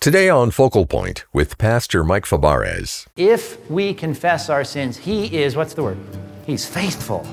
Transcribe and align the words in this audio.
Today 0.00 0.28
on 0.28 0.52
Focal 0.52 0.86
Point 0.86 1.24
with 1.32 1.58
Pastor 1.58 2.04
Mike 2.04 2.24
Fabarez. 2.24 3.08
If 3.16 3.68
we 3.68 3.92
confess 3.92 4.48
our 4.48 4.62
sins, 4.62 4.96
He 4.96 5.36
is, 5.36 5.56
what's 5.56 5.74
the 5.74 5.82
word? 5.82 5.98
He's 6.46 6.64
faithful 6.64 7.26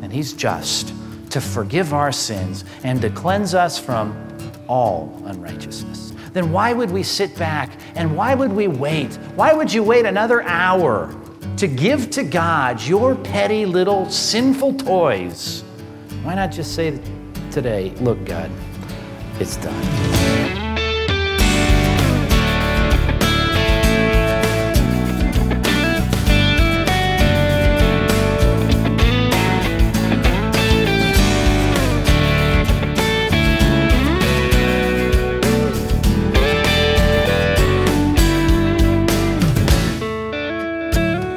and 0.00 0.12
He's 0.12 0.32
just 0.32 0.94
to 1.30 1.40
forgive 1.40 1.92
our 1.92 2.12
sins 2.12 2.64
and 2.84 3.02
to 3.02 3.10
cleanse 3.10 3.52
us 3.52 3.80
from 3.80 4.16
all 4.68 5.20
unrighteousness. 5.26 6.12
Then 6.32 6.52
why 6.52 6.72
would 6.72 6.92
we 6.92 7.02
sit 7.02 7.36
back 7.36 7.72
and 7.96 8.16
why 8.16 8.36
would 8.36 8.52
we 8.52 8.68
wait? 8.68 9.16
Why 9.34 9.52
would 9.52 9.72
you 9.72 9.82
wait 9.82 10.06
another 10.06 10.42
hour 10.42 11.12
to 11.56 11.66
give 11.66 12.10
to 12.10 12.22
God 12.22 12.80
your 12.80 13.16
petty 13.16 13.66
little 13.66 14.08
sinful 14.08 14.74
toys? 14.74 15.62
Why 16.22 16.36
not 16.36 16.52
just 16.52 16.76
say 16.76 16.96
today, 17.50 17.90
look, 17.96 18.24
God, 18.24 18.52
it's 19.40 19.56
done. 19.56 20.03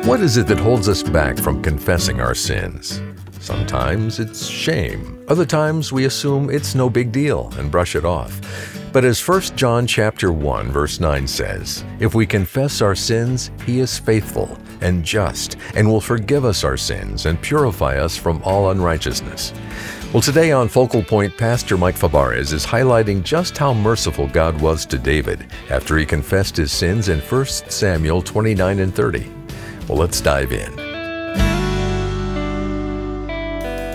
What 0.07 0.21
is 0.21 0.37
it 0.37 0.47
that 0.47 0.57
holds 0.57 0.87
us 0.87 1.03
back 1.03 1.37
from 1.37 1.61
confessing 1.61 2.21
our 2.21 2.33
sins? 2.33 3.01
Sometimes 3.41 4.21
it's 4.21 4.47
shame. 4.47 5.21
Other 5.27 5.45
times 5.45 5.91
we 5.91 6.05
assume 6.05 6.49
it's 6.49 6.75
no 6.75 6.89
big 6.89 7.11
deal 7.11 7.51
and 7.57 7.69
brush 7.69 7.93
it 7.93 8.05
off. 8.05 8.39
But 8.93 9.03
as 9.03 9.19
1 9.19 9.57
John 9.57 9.85
chapter 9.85 10.31
1 10.31 10.71
verse 10.71 11.01
9 11.01 11.27
says, 11.27 11.83
if 11.99 12.15
we 12.15 12.25
confess 12.25 12.81
our 12.81 12.95
sins, 12.95 13.51
he 13.65 13.79
is 13.81 13.99
faithful 13.99 14.57
and 14.79 15.03
just 15.03 15.57
and 15.75 15.85
will 15.85 15.99
forgive 15.99 16.45
us 16.45 16.63
our 16.63 16.77
sins 16.77 17.25
and 17.25 17.41
purify 17.41 17.97
us 17.97 18.15
from 18.15 18.41
all 18.43 18.71
unrighteousness. 18.71 19.53
Well, 20.13 20.21
today 20.21 20.53
on 20.53 20.69
Focal 20.69 21.03
Point, 21.03 21.35
Pastor 21.35 21.75
Mike 21.75 21.97
Fabarez 21.97 22.53
is 22.53 22.65
highlighting 22.65 23.23
just 23.23 23.57
how 23.57 23.73
merciful 23.73 24.27
God 24.29 24.61
was 24.61 24.85
to 24.85 24.97
David 24.97 25.51
after 25.69 25.97
he 25.97 26.05
confessed 26.05 26.55
his 26.55 26.71
sins 26.71 27.09
in 27.09 27.19
1 27.19 27.45
Samuel 27.45 28.21
29 28.21 28.79
and 28.79 28.95
30. 28.95 29.36
Well, 29.87 29.97
let's 29.99 30.19
dive 30.19 30.51
in. 30.51 30.77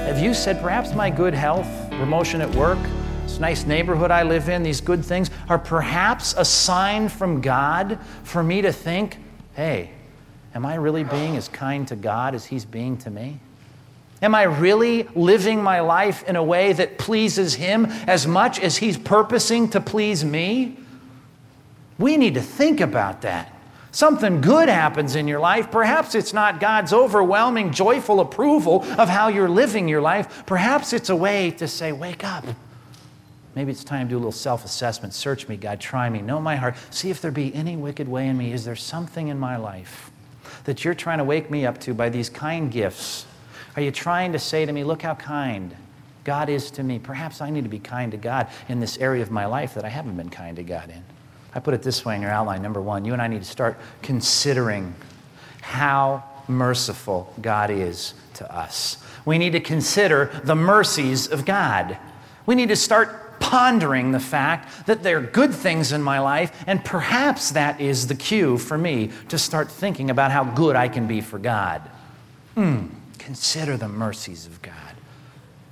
Have 0.06 0.18
you 0.18 0.32
said, 0.32 0.62
perhaps 0.62 0.94
my 0.94 1.10
good 1.10 1.34
health, 1.34 1.68
promotion 1.90 2.40
at 2.40 2.54
work, 2.54 2.78
this 3.24 3.38
nice 3.38 3.66
neighborhood 3.66 4.10
I 4.10 4.22
live 4.22 4.48
in, 4.48 4.62
these 4.62 4.80
good 4.80 5.04
things 5.04 5.30
are 5.50 5.58
perhaps 5.58 6.34
a 6.38 6.46
sign 6.46 7.10
from 7.10 7.42
God 7.42 7.98
for 8.24 8.42
me 8.42 8.62
to 8.62 8.72
think, 8.72 9.18
hey, 9.54 9.90
am 10.54 10.64
I 10.64 10.76
really 10.76 11.04
being 11.04 11.36
as 11.36 11.48
kind 11.48 11.86
to 11.88 11.96
God 11.96 12.34
as 12.34 12.46
He's 12.46 12.64
being 12.64 12.96
to 12.98 13.10
me? 13.10 13.38
Am 14.22 14.34
I 14.34 14.44
really 14.44 15.02
living 15.14 15.62
my 15.62 15.80
life 15.80 16.26
in 16.26 16.36
a 16.36 16.42
way 16.42 16.72
that 16.72 16.96
pleases 16.96 17.52
Him 17.52 17.84
as 18.06 18.26
much 18.26 18.58
as 18.58 18.78
He's 18.78 18.96
purposing 18.96 19.68
to 19.70 19.80
please 19.80 20.24
me? 20.24 20.78
We 21.98 22.16
need 22.16 22.32
to 22.34 22.42
think 22.42 22.80
about 22.80 23.20
that 23.22 23.52
something 23.92 24.40
good 24.40 24.68
happens 24.68 25.14
in 25.14 25.28
your 25.28 25.38
life, 25.38 25.70
perhaps 25.70 26.16
it's 26.16 26.32
not 26.32 26.58
God's 26.58 26.92
overwhelming, 26.92 27.70
joyful 27.70 28.18
approval 28.20 28.82
of 28.98 29.08
how 29.08 29.28
you're 29.28 29.48
living 29.48 29.88
your 29.88 30.00
life. 30.00 30.44
Perhaps 30.46 30.92
it's 30.92 31.10
a 31.10 31.16
way 31.16 31.52
to 31.52 31.68
say, 31.68 31.92
Wake 31.92 32.24
up. 32.24 32.44
Maybe 33.54 33.70
it's 33.70 33.84
time 33.84 34.08
to 34.08 34.10
do 34.10 34.16
a 34.16 34.18
little 34.18 34.32
self 34.32 34.64
assessment. 34.64 35.14
Search 35.14 35.46
me, 35.48 35.56
God. 35.56 35.78
Try 35.78 36.08
me. 36.08 36.22
Know 36.22 36.40
my 36.40 36.56
heart. 36.56 36.74
See 36.90 37.10
if 37.10 37.20
there 37.20 37.30
be 37.30 37.54
any 37.54 37.76
wicked 37.76 38.08
way 38.08 38.28
in 38.28 38.38
me. 38.38 38.52
Is 38.52 38.64
there 38.64 38.76
something 38.76 39.28
in 39.28 39.38
my 39.38 39.56
life 39.56 40.10
that 40.64 40.84
you're 40.84 40.94
trying 40.94 41.18
to 41.18 41.24
wake 41.24 41.50
me 41.50 41.66
up 41.66 41.78
to 41.80 41.94
by 41.94 42.08
these 42.08 42.30
kind 42.30 42.70
gifts? 42.70 43.26
Are 43.76 43.82
you 43.82 43.90
trying 43.90 44.32
to 44.32 44.38
say 44.38 44.64
to 44.64 44.72
me, 44.72 44.84
Look 44.84 45.02
how 45.02 45.14
kind 45.14 45.76
God 46.25 46.48
is 46.48 46.70
to 46.72 46.82
me? 46.82 46.98
Perhaps 46.98 47.41
I 47.41 47.50
need 47.50 47.64
to 47.64 47.70
be 47.70 47.78
kind 47.78 48.10
to 48.12 48.19
God 48.19 48.48
in 48.69 48.81
this 48.81 48.97
area 48.98 49.22
of 49.22 49.31
my 49.31 49.44
life 49.44 49.75
that 49.75 49.84
I 49.84 49.88
haven't 49.88 50.16
been 50.16 50.31
kind 50.31 50.56
to 50.56 50.62
God 50.62 50.88
in. 50.91 51.02
I 51.54 51.60
put 51.60 51.74
it 51.74 51.82
this 51.82 52.04
way 52.04 52.16
in 52.16 52.22
your 52.22 52.30
outline. 52.30 52.62
Number 52.62 52.80
one, 52.80 53.04
you 53.04 53.12
and 53.12 53.20
I 53.20 53.28
need 53.28 53.42
to 53.42 53.48
start 53.48 53.78
considering 54.02 54.94
how 55.60 56.24
merciful 56.48 57.32
God 57.40 57.70
is 57.70 58.14
to 58.34 58.54
us. 58.54 59.02
We 59.24 59.38
need 59.38 59.52
to 59.52 59.60
consider 59.60 60.30
the 60.44 60.54
mercies 60.54 61.28
of 61.28 61.44
God. 61.44 61.98
We 62.46 62.54
need 62.54 62.70
to 62.70 62.76
start 62.76 63.38
pondering 63.38 64.12
the 64.12 64.20
fact 64.20 64.86
that 64.86 65.02
there 65.02 65.18
are 65.18 65.22
good 65.22 65.54
things 65.54 65.92
in 65.92 66.02
my 66.02 66.18
life, 66.20 66.64
and 66.66 66.84
perhaps 66.84 67.50
that 67.50 67.80
is 67.80 68.06
the 68.06 68.14
cue 68.14 68.56
for 68.56 68.78
me 68.78 69.10
to 69.28 69.38
start 69.38 69.70
thinking 69.70 70.10
about 70.10 70.30
how 70.30 70.44
good 70.44 70.74
I 70.74 70.88
can 70.88 71.06
be 71.06 71.20
for 71.20 71.38
God. 71.38 71.82
Hmm, 72.54 72.86
consider 73.19 73.76
the 73.76 73.88
mercies 73.88 74.46
of 74.46 74.62
God. 74.62 74.74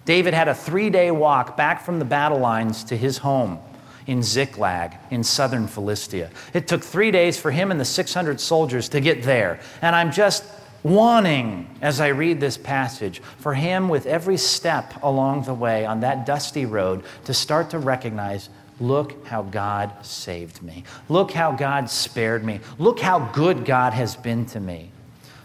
David 0.04 0.34
had 0.34 0.48
a 0.48 0.54
three 0.54 0.90
day 0.90 1.10
walk 1.10 1.56
back 1.56 1.84
from 1.84 1.98
the 1.98 2.04
battle 2.04 2.38
lines 2.38 2.84
to 2.84 2.96
his 2.96 3.18
home 3.18 3.58
in 4.06 4.22
Ziklag 4.22 4.96
in 5.10 5.22
southern 5.22 5.66
Philistia. 5.66 6.30
It 6.54 6.68
took 6.68 6.82
three 6.82 7.10
days 7.10 7.38
for 7.38 7.50
him 7.50 7.70
and 7.70 7.80
the 7.80 7.84
600 7.84 8.40
soldiers 8.40 8.88
to 8.90 9.00
get 9.00 9.22
there. 9.22 9.60
And 9.82 9.94
I'm 9.94 10.12
just 10.12 10.44
wanting, 10.82 11.68
as 11.82 12.00
I 12.00 12.08
read 12.08 12.40
this 12.40 12.56
passage, 12.56 13.20
for 13.38 13.54
him 13.54 13.88
with 13.88 14.06
every 14.06 14.36
step 14.36 15.02
along 15.02 15.44
the 15.44 15.54
way 15.54 15.84
on 15.84 16.00
that 16.00 16.26
dusty 16.26 16.66
road 16.66 17.04
to 17.24 17.34
start 17.34 17.70
to 17.70 17.78
recognize 17.78 18.48
look 18.80 19.26
how 19.26 19.42
God 19.42 19.92
saved 20.04 20.62
me. 20.62 20.84
Look 21.08 21.32
how 21.32 21.52
God 21.52 21.90
spared 21.90 22.44
me. 22.44 22.60
Look 22.78 23.00
how 23.00 23.18
good 23.18 23.66
God 23.66 23.92
has 23.92 24.16
been 24.16 24.46
to 24.46 24.60
me. 24.60 24.90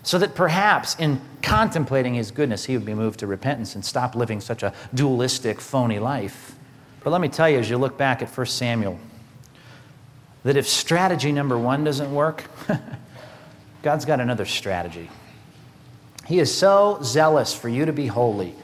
So 0.04 0.20
that 0.20 0.36
perhaps 0.36 0.96
in 0.96 1.20
contemplating 1.42 2.14
his 2.14 2.32
goodness, 2.32 2.66
he 2.66 2.78
would 2.78 2.86
be 2.86 2.94
moved 2.94 3.20
to 3.20 3.28
repentance 3.28 3.76
and 3.76 3.84
stop 3.84 4.16
living 4.16 4.40
such 4.40 4.64
a 4.64 4.74
dualistic, 4.94 5.60
phony 5.60 6.00
life. 6.00 6.56
But 7.06 7.12
let 7.12 7.22
me 7.22 7.28
tell 7.28 7.48
you, 7.48 7.60
as 7.60 7.70
you 7.70 7.78
look 7.78 8.00
back 8.00 8.24
at 8.24 8.36
1 8.36 8.48
Samuel, 8.48 9.00
that 10.42 10.58
if 10.58 10.68
strategy 10.68 11.32
number 11.32 11.56
one 11.56 11.84
doesn't 11.84 12.12
work, 12.12 12.46
God's 13.84 14.06
got 14.06 14.20
another 14.20 14.46
strategy. 14.46 15.12
He 16.26 16.40
is 16.40 16.52
so 16.52 16.98
zealous 17.04 17.54
for 17.54 17.70
you 17.70 17.86
to 17.86 17.94
be 17.94 18.08
holy. 18.08 18.56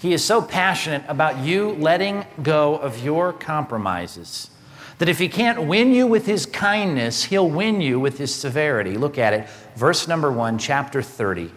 He 0.00 0.12
is 0.12 0.24
so 0.24 0.42
passionate 0.42 1.04
about 1.06 1.38
you 1.38 1.70
letting 1.74 2.26
go 2.42 2.74
of 2.74 3.04
your 3.04 3.32
compromises 3.32 4.50
that 4.98 5.08
if 5.08 5.20
he 5.20 5.28
can't 5.28 5.62
win 5.62 5.92
you 5.92 6.08
with 6.08 6.26
his 6.26 6.46
kindness, 6.46 7.22
he'll 7.22 7.48
win 7.48 7.80
you 7.80 8.00
with 8.00 8.18
his 8.18 8.34
severity. 8.34 8.98
Look 8.98 9.18
at 9.18 9.34
it. 9.34 9.48
Verse 9.76 10.08
number 10.08 10.32
one, 10.32 10.58
chapter 10.58 11.00
30. 11.00 11.52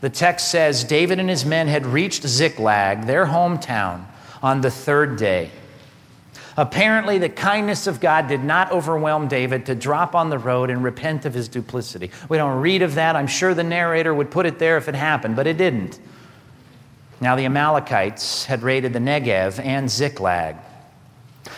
The 0.00 0.08
text 0.08 0.50
says 0.50 0.84
David 0.84 1.20
and 1.20 1.28
his 1.28 1.44
men 1.44 1.68
had 1.68 1.84
reached 1.84 2.26
Ziklag, 2.26 3.04
their 3.06 3.26
hometown 3.26 4.06
on 4.42 4.60
the 4.60 4.70
third 4.70 5.16
day. 5.16 5.50
Apparently, 6.56 7.16
the 7.16 7.30
kindness 7.30 7.86
of 7.86 8.00
God 8.00 8.28
did 8.28 8.44
not 8.44 8.72
overwhelm 8.72 9.26
David 9.26 9.64
to 9.66 9.74
drop 9.74 10.14
on 10.14 10.28
the 10.28 10.38
road 10.38 10.68
and 10.68 10.84
repent 10.84 11.24
of 11.24 11.32
his 11.32 11.48
duplicity. 11.48 12.10
We 12.28 12.36
don't 12.36 12.60
read 12.60 12.82
of 12.82 12.96
that. 12.96 13.16
I'm 13.16 13.26
sure 13.26 13.54
the 13.54 13.64
narrator 13.64 14.14
would 14.14 14.30
put 14.30 14.44
it 14.44 14.58
there 14.58 14.76
if 14.76 14.88
it 14.88 14.94
happened, 14.94 15.34
but 15.34 15.46
it 15.46 15.56
didn't. 15.56 15.98
Now, 17.22 17.36
the 17.36 17.46
Amalekites 17.46 18.44
had 18.46 18.62
raided 18.62 18.92
the 18.92 18.98
Negev 18.98 19.64
and 19.64 19.88
Ziklag. 19.88 20.56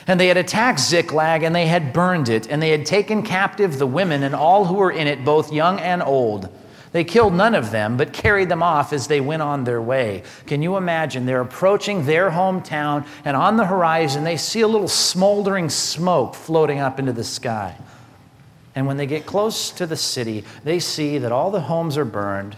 And 0.07 0.21
they 0.21 0.29
had 0.29 0.37
attacked 0.37 0.79
Ziklag 0.79 1.43
and 1.43 1.55
they 1.55 1.67
had 1.67 1.93
burned 1.93 2.29
it, 2.29 2.49
and 2.49 2.63
they 2.63 2.71
had 2.71 2.87
taken 2.87 3.23
captive 3.23 3.79
the 3.79 3.87
women 3.87 4.23
and 4.23 4.35
all 4.35 4.67
who 4.67 4.75
were 4.75 4.91
in 4.91 5.07
it, 5.07 5.25
both 5.25 5.53
young 5.53 5.81
and 5.81 6.03
old. 6.03 6.49
They 6.95 7.03
killed 7.03 7.35
none 7.35 7.57
of 7.57 7.73
them, 7.73 7.97
but 7.97 8.13
carried 8.13 8.49
them 8.49 8.63
off 8.63 8.93
as 8.93 9.09
they 9.09 9.21
went 9.21 9.43
on 9.43 9.65
their 9.65 9.83
way. 9.83 10.23
Can 10.47 10.63
you 10.63 10.77
imagine? 10.77 11.27
They're 11.27 11.41
approaching 11.41 12.07
their 12.07 12.31
hometown, 12.31 13.05
and 13.25 13.37
on 13.37 13.57
the 13.57 13.67
horizon, 13.67 14.23
they 14.23 14.37
see 14.37 14.61
a 14.61 14.69
little 14.69 14.87
smoldering 14.87 15.71
smoke 15.71 16.37
floating 16.37 16.79
up 16.79 17.01
into 17.01 17.13
the 17.13 17.25
sky. 17.25 17.77
And 18.77 18.87
when 18.87 18.97
they 18.97 19.07
get 19.07 19.27
close 19.27 19.73
to 19.73 19.89
the 19.89 19.97
city, 19.97 20.45
they 20.63 20.79
see 20.79 21.19
that 21.19 21.33
all 21.33 21.51
the 21.51 21.63
homes 21.63 21.99
are 21.99 22.05
burned, 22.05 22.57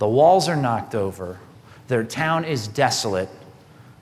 the 0.00 0.08
walls 0.08 0.48
are 0.48 0.56
knocked 0.56 0.96
over, 0.96 1.38
their 1.86 2.02
town 2.02 2.44
is 2.44 2.66
desolate, 2.66 3.28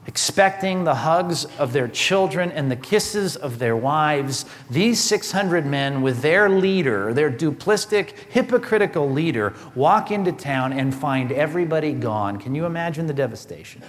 expecting 0.06 0.84
the 0.84 0.94
hugs 0.94 1.44
of 1.58 1.72
their 1.72 1.87
children 1.88 2.50
and 2.52 2.70
the 2.70 2.76
kisses 2.76 3.37
of 3.37 3.58
their 3.58 3.76
wives, 3.76 4.44
these 4.69 5.00
600 5.00 5.64
men, 5.64 6.02
with 6.02 6.20
their 6.22 6.49
leader, 6.49 7.14
their 7.14 7.31
duplistic, 7.31 8.26
hypocritical 8.31 9.08
leader, 9.08 9.54
walk 9.75 10.10
into 10.10 10.32
town 10.32 10.72
and 10.72 10.94
find 10.94 11.31
everybody 11.31 11.93
gone. 11.93 12.38
Can 12.38 12.54
you 12.54 12.66
imagine 12.66 13.06
the 13.06 13.14
devastation? 13.14 13.82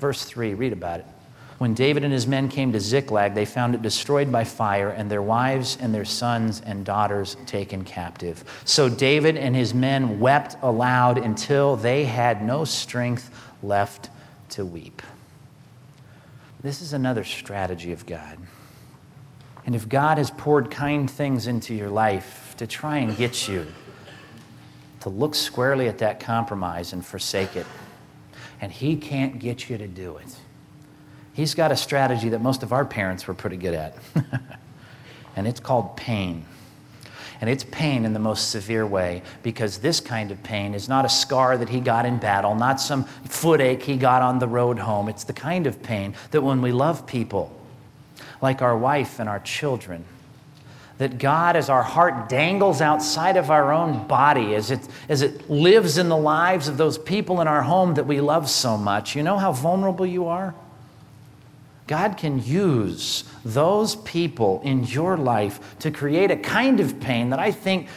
Verse 0.00 0.24
3, 0.24 0.54
read 0.54 0.72
about 0.72 1.00
it. 1.00 1.06
When 1.56 1.74
David 1.74 2.04
and 2.04 2.12
his 2.12 2.26
men 2.26 2.48
came 2.48 2.70
to 2.72 2.78
Ziklag, 2.78 3.34
they 3.34 3.44
found 3.44 3.74
it 3.74 3.82
destroyed 3.82 4.30
by 4.30 4.44
fire, 4.44 4.90
and 4.90 5.10
their 5.10 5.22
wives 5.22 5.76
and 5.80 5.92
their 5.92 6.04
sons 6.04 6.62
and 6.64 6.84
daughters 6.84 7.36
taken 7.46 7.84
captive. 7.84 8.44
So 8.64 8.88
David 8.88 9.36
and 9.36 9.56
his 9.56 9.74
men 9.74 10.20
wept 10.20 10.56
aloud 10.62 11.18
until 11.18 11.74
they 11.74 12.04
had 12.04 12.44
no 12.44 12.64
strength 12.64 13.30
left 13.60 14.10
to 14.50 14.64
weep. 14.64 15.02
This 16.60 16.82
is 16.82 16.92
another 16.92 17.24
strategy 17.24 17.92
of 17.92 18.04
God. 18.06 18.38
And 19.64 19.76
if 19.76 19.88
God 19.88 20.18
has 20.18 20.30
poured 20.30 20.70
kind 20.70 21.10
things 21.10 21.46
into 21.46 21.74
your 21.74 21.90
life 21.90 22.54
to 22.56 22.66
try 22.66 22.98
and 22.98 23.16
get 23.16 23.48
you 23.48 23.66
to 25.00 25.08
look 25.08 25.34
squarely 25.34 25.86
at 25.88 25.98
that 25.98 26.18
compromise 26.20 26.92
and 26.92 27.04
forsake 27.04 27.54
it, 27.54 27.66
and 28.60 28.72
He 28.72 28.96
can't 28.96 29.38
get 29.38 29.70
you 29.70 29.78
to 29.78 29.86
do 29.86 30.16
it, 30.16 30.36
He's 31.32 31.54
got 31.54 31.70
a 31.70 31.76
strategy 31.76 32.30
that 32.30 32.40
most 32.40 32.64
of 32.64 32.72
our 32.72 32.84
parents 32.84 33.28
were 33.28 33.34
pretty 33.34 33.56
good 33.56 33.74
at, 33.74 33.96
and 35.36 35.46
it's 35.46 35.60
called 35.60 35.96
pain. 35.96 36.44
And 37.40 37.48
it's 37.48 37.64
pain 37.64 38.04
in 38.04 38.12
the 38.12 38.18
most 38.18 38.50
severe 38.50 38.86
way 38.86 39.22
because 39.42 39.78
this 39.78 40.00
kind 40.00 40.30
of 40.30 40.42
pain 40.42 40.74
is 40.74 40.88
not 40.88 41.04
a 41.04 41.08
scar 41.08 41.56
that 41.56 41.68
he 41.68 41.80
got 41.80 42.04
in 42.04 42.18
battle, 42.18 42.54
not 42.54 42.80
some 42.80 43.04
foot 43.04 43.60
ache 43.60 43.82
he 43.82 43.96
got 43.96 44.22
on 44.22 44.40
the 44.40 44.48
road 44.48 44.78
home. 44.78 45.08
It's 45.08 45.24
the 45.24 45.32
kind 45.32 45.66
of 45.66 45.82
pain 45.82 46.14
that 46.32 46.42
when 46.42 46.60
we 46.60 46.72
love 46.72 47.06
people, 47.06 47.54
like 48.42 48.60
our 48.60 48.76
wife 48.76 49.20
and 49.20 49.28
our 49.28 49.38
children, 49.38 50.04
that 50.98 51.18
God, 51.18 51.54
as 51.54 51.68
our 51.68 51.84
heart 51.84 52.28
dangles 52.28 52.80
outside 52.80 53.36
of 53.36 53.52
our 53.52 53.72
own 53.72 54.08
body, 54.08 54.56
as 54.56 54.72
it, 54.72 54.80
as 55.08 55.22
it 55.22 55.48
lives 55.48 55.96
in 55.96 56.08
the 56.08 56.16
lives 56.16 56.66
of 56.66 56.76
those 56.76 56.98
people 56.98 57.40
in 57.40 57.46
our 57.46 57.62
home 57.62 57.94
that 57.94 58.06
we 58.06 58.20
love 58.20 58.50
so 58.50 58.76
much, 58.76 59.14
you 59.14 59.22
know 59.22 59.38
how 59.38 59.52
vulnerable 59.52 60.04
you 60.04 60.26
are? 60.26 60.54
God 61.88 62.16
can 62.16 62.44
use 62.44 63.24
those 63.44 63.96
people 63.96 64.60
in 64.62 64.84
your 64.84 65.16
life 65.16 65.78
to 65.80 65.90
create 65.90 66.30
a 66.30 66.36
kind 66.36 66.78
of 66.78 67.00
pain 67.00 67.30
that 67.30 67.40
I 67.40 67.50
think 67.50 67.88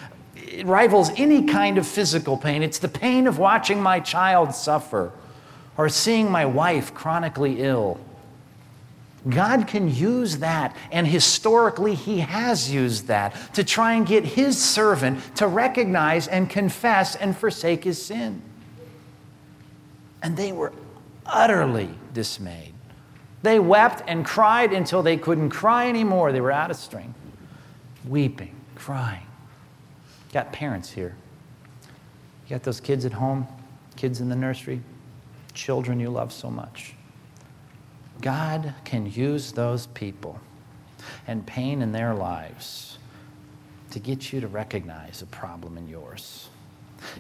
rivals 0.63 1.11
any 1.17 1.45
kind 1.45 1.77
of 1.77 1.85
physical 1.85 2.37
pain. 2.37 2.63
It's 2.63 2.79
the 2.79 2.87
pain 2.87 3.27
of 3.27 3.37
watching 3.37 3.81
my 3.81 3.99
child 3.99 4.55
suffer 4.55 5.11
or 5.77 5.89
seeing 5.89 6.31
my 6.31 6.45
wife 6.45 6.93
chronically 6.93 7.61
ill. 7.61 7.99
God 9.29 9.67
can 9.67 9.93
use 9.93 10.39
that, 10.39 10.75
and 10.91 11.05
historically, 11.05 11.93
He 11.93 12.21
has 12.21 12.71
used 12.71 13.07
that 13.07 13.35
to 13.53 13.63
try 13.63 13.93
and 13.93 14.07
get 14.07 14.25
His 14.25 14.59
servant 14.59 15.35
to 15.35 15.47
recognize 15.47 16.27
and 16.27 16.49
confess 16.49 17.15
and 17.15 17.37
forsake 17.37 17.83
his 17.83 18.03
sin. 18.03 18.41
And 20.23 20.37
they 20.37 20.51
were 20.51 20.73
utterly 21.25 21.89
dismayed. 22.13 22.70
They 23.43 23.59
wept 23.59 24.03
and 24.07 24.25
cried 24.25 24.73
until 24.73 25.01
they 25.01 25.17
couldn't 25.17 25.49
cry 25.49 25.89
anymore. 25.89 26.31
They 26.31 26.41
were 26.41 26.51
out 26.51 26.69
of 26.71 26.77
strength. 26.77 27.17
Weeping, 28.07 28.55
crying. 28.75 29.25
Got 30.33 30.51
parents 30.53 30.91
here. 30.91 31.15
You 32.45 32.55
got 32.55 32.63
those 32.63 32.79
kids 32.79 33.05
at 33.05 33.13
home, 33.13 33.47
kids 33.95 34.21
in 34.21 34.29
the 34.29 34.35
nursery, 34.35 34.81
children 35.53 35.99
you 35.99 36.09
love 36.09 36.31
so 36.31 36.49
much. 36.49 36.93
God 38.21 38.73
can 38.85 39.11
use 39.11 39.51
those 39.51 39.87
people 39.87 40.39
and 41.27 41.45
pain 41.45 41.81
in 41.81 41.91
their 41.91 42.13
lives 42.13 42.99
to 43.91 43.99
get 43.99 44.31
you 44.31 44.39
to 44.41 44.47
recognize 44.47 45.21
a 45.21 45.25
problem 45.25 45.77
in 45.77 45.87
yours. 45.87 46.49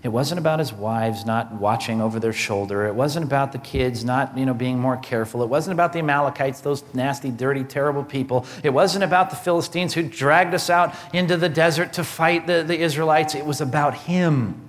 It 0.03 0.09
wasn't 0.09 0.39
about 0.39 0.59
his 0.59 0.73
wives 0.73 1.25
not 1.25 1.53
watching 1.53 2.01
over 2.01 2.19
their 2.19 2.33
shoulder. 2.33 2.85
It 2.87 2.95
wasn't 2.95 3.25
about 3.25 3.51
the 3.51 3.57
kids 3.57 4.03
not, 4.03 4.37
you 4.37 4.45
know, 4.45 4.53
being 4.53 4.79
more 4.79 4.97
careful. 4.97 5.43
It 5.43 5.49
wasn't 5.49 5.73
about 5.73 5.93
the 5.93 5.99
Amalekites, 5.99 6.61
those 6.61 6.83
nasty, 6.93 7.29
dirty, 7.29 7.63
terrible 7.63 8.03
people. 8.03 8.45
It 8.63 8.71
wasn't 8.71 9.03
about 9.03 9.29
the 9.29 9.35
Philistines 9.35 9.93
who 9.93 10.03
dragged 10.03 10.53
us 10.53 10.69
out 10.69 10.95
into 11.13 11.37
the 11.37 11.49
desert 11.49 11.93
to 11.93 12.03
fight 12.03 12.47
the, 12.47 12.63
the 12.63 12.77
Israelites. 12.77 13.35
It 13.35 13.45
was 13.45 13.61
about 13.61 13.95
him. 13.95 14.67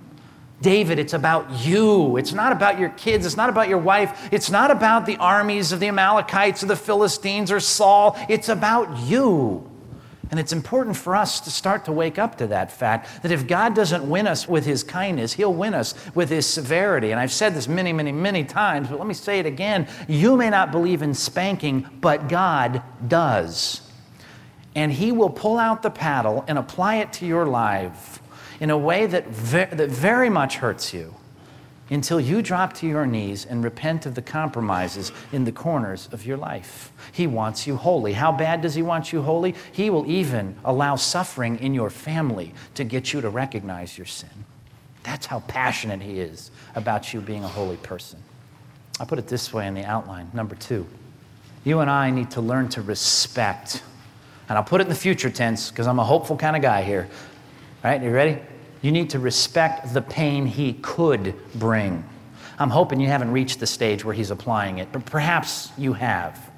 David, 0.61 0.97
it's 0.97 1.13
about 1.13 1.51
you. 1.65 2.15
It's 2.15 2.31
not 2.31 2.53
about 2.53 2.79
your 2.79 2.89
kids. 2.89 3.25
It's 3.25 3.35
not 3.35 3.49
about 3.49 3.67
your 3.67 3.79
wife. 3.79 4.29
It's 4.31 4.49
not 4.49 4.71
about 4.71 5.05
the 5.05 5.17
armies 5.17 5.73
of 5.73 5.81
the 5.81 5.87
Amalekites 5.89 6.63
or 6.63 6.67
the 6.67 6.77
Philistines 6.77 7.51
or 7.51 7.59
Saul. 7.59 8.17
It's 8.29 8.47
about 8.47 8.97
you. 8.99 9.69
And 10.33 10.39
it's 10.39 10.51
important 10.51 10.97
for 10.97 11.15
us 11.15 11.39
to 11.41 11.51
start 11.51 11.85
to 11.85 11.91
wake 11.91 12.17
up 12.17 12.39
to 12.39 12.47
that 12.47 12.71
fact 12.71 13.21
that 13.21 13.31
if 13.31 13.45
God 13.45 13.75
doesn't 13.75 14.09
win 14.09 14.25
us 14.25 14.47
with 14.47 14.65
his 14.65 14.83
kindness, 14.83 15.33
he'll 15.33 15.53
win 15.53 15.75
us 15.75 15.93
with 16.15 16.27
his 16.31 16.47
severity. 16.47 17.11
And 17.11 17.19
I've 17.19 17.31
said 17.31 17.53
this 17.53 17.67
many, 17.67 17.93
many, 17.93 18.11
many 18.11 18.43
times, 18.43 18.87
but 18.87 18.97
let 18.97 19.05
me 19.05 19.13
say 19.13 19.37
it 19.37 19.45
again. 19.45 19.87
You 20.07 20.35
may 20.35 20.49
not 20.49 20.71
believe 20.71 21.03
in 21.03 21.13
spanking, 21.13 21.87
but 22.01 22.29
God 22.29 22.81
does. 23.07 23.81
And 24.73 24.91
he 24.91 25.11
will 25.11 25.29
pull 25.29 25.59
out 25.59 25.83
the 25.83 25.91
paddle 25.91 26.43
and 26.47 26.57
apply 26.57 26.95
it 26.95 27.13
to 27.13 27.27
your 27.27 27.45
life 27.45 28.19
in 28.59 28.71
a 28.71 28.77
way 28.77 29.05
that, 29.05 29.27
ve- 29.27 29.65
that 29.65 29.89
very 29.91 30.31
much 30.31 30.55
hurts 30.55 30.95
you 30.95 31.13
until 31.93 32.19
you 32.19 32.41
drop 32.41 32.73
to 32.73 32.87
your 32.87 33.05
knees 33.05 33.45
and 33.45 33.63
repent 33.63 34.05
of 34.05 34.15
the 34.15 34.21
compromises 34.21 35.11
in 35.31 35.43
the 35.43 35.51
corners 35.51 36.09
of 36.11 36.25
your 36.25 36.37
life. 36.37 36.91
He 37.11 37.27
wants 37.27 37.67
you 37.67 37.75
holy. 37.75 38.13
How 38.13 38.31
bad 38.31 38.61
does 38.61 38.75
He 38.75 38.81
want 38.81 39.13
you 39.13 39.21
holy? 39.21 39.55
He 39.71 39.89
will 39.89 40.09
even 40.09 40.55
allow 40.65 40.95
suffering 40.95 41.59
in 41.59 41.73
your 41.73 41.89
family 41.89 42.53
to 42.75 42.83
get 42.83 43.13
you 43.13 43.21
to 43.21 43.29
recognize 43.29 43.97
your 43.97 44.07
sin. 44.07 44.29
That's 45.03 45.25
how 45.25 45.41
passionate 45.41 46.01
He 46.01 46.19
is 46.19 46.51
about 46.75 47.13
you 47.13 47.21
being 47.21 47.43
a 47.43 47.47
holy 47.47 47.77
person. 47.77 48.21
I 48.99 49.05
put 49.05 49.19
it 49.19 49.27
this 49.27 49.53
way 49.53 49.67
in 49.67 49.73
the 49.73 49.85
outline. 49.85 50.31
Number 50.33 50.55
two, 50.55 50.87
you 51.63 51.79
and 51.79 51.89
I 51.89 52.09
need 52.09 52.31
to 52.31 52.41
learn 52.41 52.69
to 52.69 52.81
respect. 52.81 53.83
And 54.49 54.57
I'll 54.57 54.63
put 54.63 54.81
it 54.81 54.85
in 54.85 54.89
the 54.89 54.95
future 54.95 55.29
tense 55.29 55.69
because 55.69 55.87
I'm 55.87 55.99
a 55.99 56.03
hopeful 56.03 56.37
kind 56.37 56.55
of 56.55 56.61
guy 56.61 56.83
here. 56.83 57.07
All 57.83 57.91
right, 57.91 58.01
you 58.01 58.11
ready? 58.11 58.39
You 58.83 58.91
need 58.91 59.09
to 59.11 59.19
respect 59.19 59.93
the 59.93 60.01
pain 60.01 60.45
he 60.45 60.73
could 60.73 61.33
bring. 61.55 62.03
I'm 62.59 62.69
hoping 62.69 62.99
you 62.99 63.07
haven't 63.07 63.31
reached 63.31 63.59
the 63.59 63.65
stage 63.65 64.05
where 64.05 64.13
he's 64.13 64.29
applying 64.29 64.77
it, 64.77 64.89
but 64.91 65.05
perhaps 65.05 65.71
you 65.77 65.93
have 65.93 66.51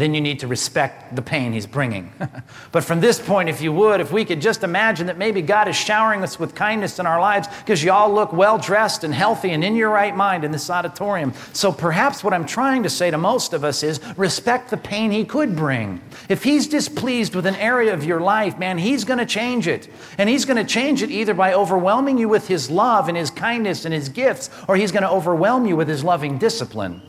then 0.00 0.14
you 0.14 0.20
need 0.20 0.40
to 0.40 0.46
respect 0.46 1.16
the 1.16 1.22
pain 1.22 1.52
he's 1.52 1.66
bringing. 1.66 2.12
but 2.72 2.84
from 2.84 3.00
this 3.00 3.20
point, 3.20 3.48
if 3.48 3.60
you 3.60 3.72
would, 3.72 4.00
if 4.00 4.12
we 4.12 4.24
could 4.24 4.40
just 4.40 4.62
imagine 4.62 5.06
that 5.06 5.18
maybe 5.18 5.42
God 5.42 5.68
is 5.68 5.76
showering 5.76 6.22
us 6.22 6.38
with 6.38 6.54
kindness 6.54 6.98
in 6.98 7.06
our 7.06 7.20
lives 7.20 7.48
because 7.48 7.82
you 7.82 7.90
all 7.90 8.12
look 8.12 8.32
well 8.32 8.58
dressed 8.58 9.04
and 9.04 9.14
healthy 9.14 9.50
and 9.50 9.64
in 9.64 9.74
your 9.76 9.90
right 9.90 10.14
mind 10.14 10.44
in 10.44 10.52
this 10.52 10.68
auditorium. 10.70 11.32
So 11.52 11.72
perhaps 11.72 12.22
what 12.22 12.34
I'm 12.34 12.46
trying 12.46 12.82
to 12.82 12.90
say 12.90 13.10
to 13.10 13.18
most 13.18 13.52
of 13.52 13.64
us 13.64 13.82
is 13.82 14.00
respect 14.16 14.70
the 14.70 14.76
pain 14.76 15.10
he 15.10 15.24
could 15.24 15.56
bring. 15.56 16.00
If 16.28 16.42
he's 16.42 16.66
displeased 16.66 17.34
with 17.34 17.46
an 17.46 17.56
area 17.56 17.94
of 17.94 18.04
your 18.04 18.20
life, 18.20 18.58
man, 18.58 18.78
he's 18.78 19.04
going 19.04 19.18
to 19.18 19.26
change 19.26 19.66
it. 19.66 19.88
And 20.18 20.28
he's 20.28 20.44
going 20.44 20.56
to 20.56 20.70
change 20.70 21.02
it 21.02 21.10
either 21.10 21.34
by 21.34 21.54
overwhelming 21.54 22.18
you 22.18 22.28
with 22.28 22.48
his 22.48 22.70
love 22.70 23.08
and 23.08 23.16
his 23.16 23.30
kindness 23.30 23.84
and 23.84 23.94
his 23.94 24.08
gifts, 24.08 24.50
or 24.68 24.76
he's 24.76 24.92
going 24.92 25.02
to 25.02 25.10
overwhelm 25.10 25.66
you 25.66 25.76
with 25.76 25.88
his 25.88 26.04
loving 26.04 26.38
discipline. 26.38 27.02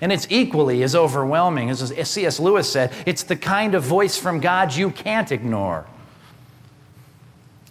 And 0.00 0.12
it's 0.12 0.26
equally 0.30 0.82
as 0.82 0.94
overwhelming. 0.94 1.70
As 1.70 2.10
C.S. 2.10 2.38
Lewis 2.38 2.70
said, 2.70 2.92
it's 3.04 3.24
the 3.24 3.36
kind 3.36 3.74
of 3.74 3.82
voice 3.82 4.16
from 4.16 4.40
God 4.40 4.74
you 4.74 4.90
can't 4.90 5.32
ignore. 5.32 5.86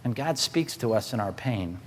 And 0.04 0.16
God 0.16 0.38
speaks 0.38 0.76
to 0.78 0.94
us 0.94 1.14
in 1.14 1.20
our 1.20 1.32
pain. 1.32 1.80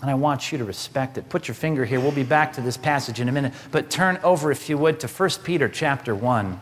And 0.00 0.10
I 0.10 0.14
want 0.14 0.50
you 0.50 0.58
to 0.58 0.64
respect 0.64 1.16
it. 1.16 1.28
Put 1.28 1.46
your 1.46 1.54
finger 1.54 1.84
here. 1.84 2.00
We'll 2.00 2.10
be 2.10 2.24
back 2.24 2.54
to 2.54 2.60
this 2.60 2.76
passage 2.76 3.20
in 3.20 3.28
a 3.28 3.32
minute. 3.32 3.52
But 3.70 3.88
turn 3.88 4.18
over, 4.24 4.50
if 4.50 4.68
you 4.68 4.76
would, 4.78 4.98
to 5.00 5.08
1 5.08 5.30
Peter 5.44 5.68
chapter 5.68 6.14
1. 6.14 6.60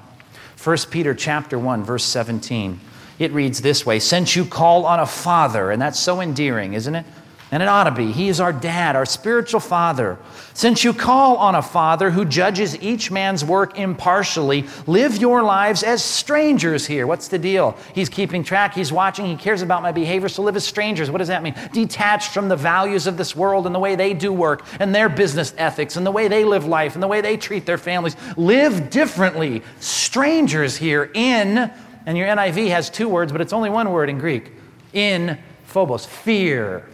1 0.62 0.76
Peter 0.90 1.14
chapter 1.14 1.58
1, 1.58 1.84
verse 1.84 2.04
17. 2.04 2.80
It 3.18 3.32
reads 3.32 3.62
this 3.62 3.86
way 3.86 3.98
Since 3.98 4.36
you 4.36 4.44
call 4.44 4.84
on 4.84 5.00
a 5.00 5.06
father, 5.06 5.70
and 5.70 5.80
that's 5.80 5.98
so 5.98 6.20
endearing, 6.20 6.74
isn't 6.74 6.94
it? 6.94 7.06
And 7.52 7.64
it 7.64 7.68
ought 7.68 7.84
to 7.84 7.90
be. 7.90 8.12
He 8.12 8.28
is 8.28 8.38
our 8.38 8.52
dad, 8.52 8.94
our 8.94 9.04
spiritual 9.04 9.58
father. 9.58 10.18
Since 10.54 10.84
you 10.84 10.94
call 10.94 11.36
on 11.36 11.56
a 11.56 11.62
father 11.62 12.10
who 12.10 12.24
judges 12.24 12.80
each 12.80 13.10
man's 13.10 13.44
work 13.44 13.76
impartially, 13.76 14.66
live 14.86 15.16
your 15.16 15.42
lives 15.42 15.82
as 15.82 16.04
strangers 16.04 16.86
here. 16.86 17.08
What's 17.08 17.26
the 17.26 17.40
deal? 17.40 17.76
He's 17.92 18.08
keeping 18.08 18.44
track, 18.44 18.74
he's 18.74 18.92
watching, 18.92 19.26
he 19.26 19.34
cares 19.34 19.62
about 19.62 19.82
my 19.82 19.90
behavior, 19.90 20.28
so 20.28 20.42
live 20.42 20.54
as 20.54 20.64
strangers. 20.64 21.10
What 21.10 21.18
does 21.18 21.28
that 21.28 21.42
mean? 21.42 21.56
Detached 21.72 22.32
from 22.32 22.48
the 22.48 22.54
values 22.54 23.08
of 23.08 23.16
this 23.16 23.34
world 23.34 23.66
and 23.66 23.74
the 23.74 23.80
way 23.80 23.96
they 23.96 24.14
do 24.14 24.32
work 24.32 24.64
and 24.78 24.94
their 24.94 25.08
business 25.08 25.52
ethics 25.58 25.96
and 25.96 26.06
the 26.06 26.12
way 26.12 26.28
they 26.28 26.44
live 26.44 26.66
life 26.66 26.94
and 26.94 27.02
the 27.02 27.08
way 27.08 27.20
they 27.20 27.36
treat 27.36 27.66
their 27.66 27.78
families. 27.78 28.14
Live 28.36 28.90
differently. 28.90 29.62
Strangers 29.80 30.76
here 30.76 31.10
in, 31.14 31.70
and 32.06 32.16
your 32.16 32.28
NIV 32.28 32.68
has 32.68 32.90
two 32.90 33.08
words, 33.08 33.32
but 33.32 33.40
it's 33.40 33.52
only 33.52 33.70
one 33.70 33.90
word 33.90 34.08
in 34.08 34.18
Greek 34.18 34.52
in 34.92 35.38
phobos, 35.64 36.06
fear. 36.06 36.84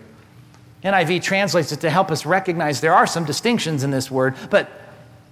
NIV 0.87 1.23
translates 1.23 1.73
it 1.73 1.81
to 1.81 1.91
help 1.91 2.11
us 2.13 2.25
recognize 2.25 2.81
there 2.81 2.95
are 2.95 3.07
some 3.07 3.25
distinctions 3.25 3.83
in 3.83 3.91
this 3.91 4.11
word, 4.11 4.37
but 4.51 4.71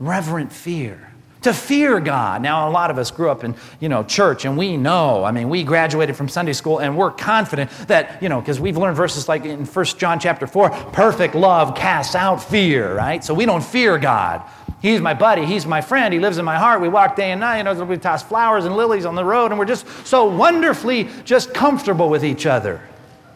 reverent 0.01 0.53
fear. 0.53 1.11
To 1.43 1.53
fear 1.53 2.01
God. 2.01 2.43
Now, 2.43 2.69
a 2.69 2.73
lot 2.73 2.91
of 2.91 2.99
us 2.99 3.11
grew 3.11 3.31
up 3.31 3.45
in, 3.45 3.55
you 3.79 3.89
know, 3.89 4.03
church 4.03 4.47
and 4.47 4.57
we 4.57 4.77
know, 4.77 5.23
I 5.23 5.31
mean, 5.31 5.49
we 5.49 5.63
graduated 5.63 6.17
from 6.17 6.29
Sunday 6.29 6.55
school 6.55 6.79
and 6.79 6.97
we're 6.97 7.11
confident 7.11 7.71
that, 7.87 8.21
you 8.23 8.29
know, 8.29 8.41
because 8.41 8.59
we've 8.59 8.77
learned 8.79 8.97
verses 8.97 9.29
like 9.29 9.45
in 9.45 9.65
1 9.65 9.85
John 9.99 10.19
chapter 10.19 10.47
4, 10.47 10.71
perfect 10.71 11.35
love 11.35 11.77
casts 11.77 12.15
out 12.15 12.43
fear, 12.43 12.97
right? 12.97 13.23
So 13.23 13.35
we 13.35 13.45
don't 13.45 13.63
fear 13.63 13.99
God. 13.99 14.43
He's 14.81 15.01
my 15.01 15.15
buddy. 15.15 15.47
He's 15.47 15.67
my 15.67 15.81
friend. 15.81 16.13
He 16.13 16.21
lives 16.21 16.39
in 16.39 16.45
my 16.45 16.59
heart. 16.59 16.81
We 16.81 16.89
walk 16.89 17.15
day 17.15 17.31
and 17.31 17.41
night. 17.41 17.59
You 17.59 17.65
know, 17.65 17.85
we 17.85 17.97
toss 17.97 18.23
flowers 18.23 18.65
and 18.65 18.77
lilies 18.77 19.07
on 19.07 19.15
the 19.15 19.25
road, 19.25 19.51
and 19.51 19.59
we're 19.59 19.65
just 19.65 19.87
so 20.07 20.25
wonderfully 20.25 21.09
just 21.25 21.55
comfortable 21.55 22.11
with 22.11 22.25
each 22.25 22.45
other. 22.45 22.81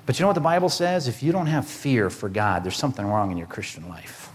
But 0.08 0.18
you 0.18 0.22
know 0.22 0.28
what 0.28 0.36
the 0.36 0.40
Bible 0.40 0.70
says? 0.70 1.06
If 1.06 1.22
you 1.22 1.32
don't 1.32 1.48
have 1.48 1.66
fear 1.66 2.08
for 2.08 2.30
God, 2.30 2.64
there's 2.64 2.78
something 2.78 3.04
wrong 3.04 3.30
in 3.30 3.36
your 3.36 3.46
Christian 3.46 3.90
life. 3.90 4.30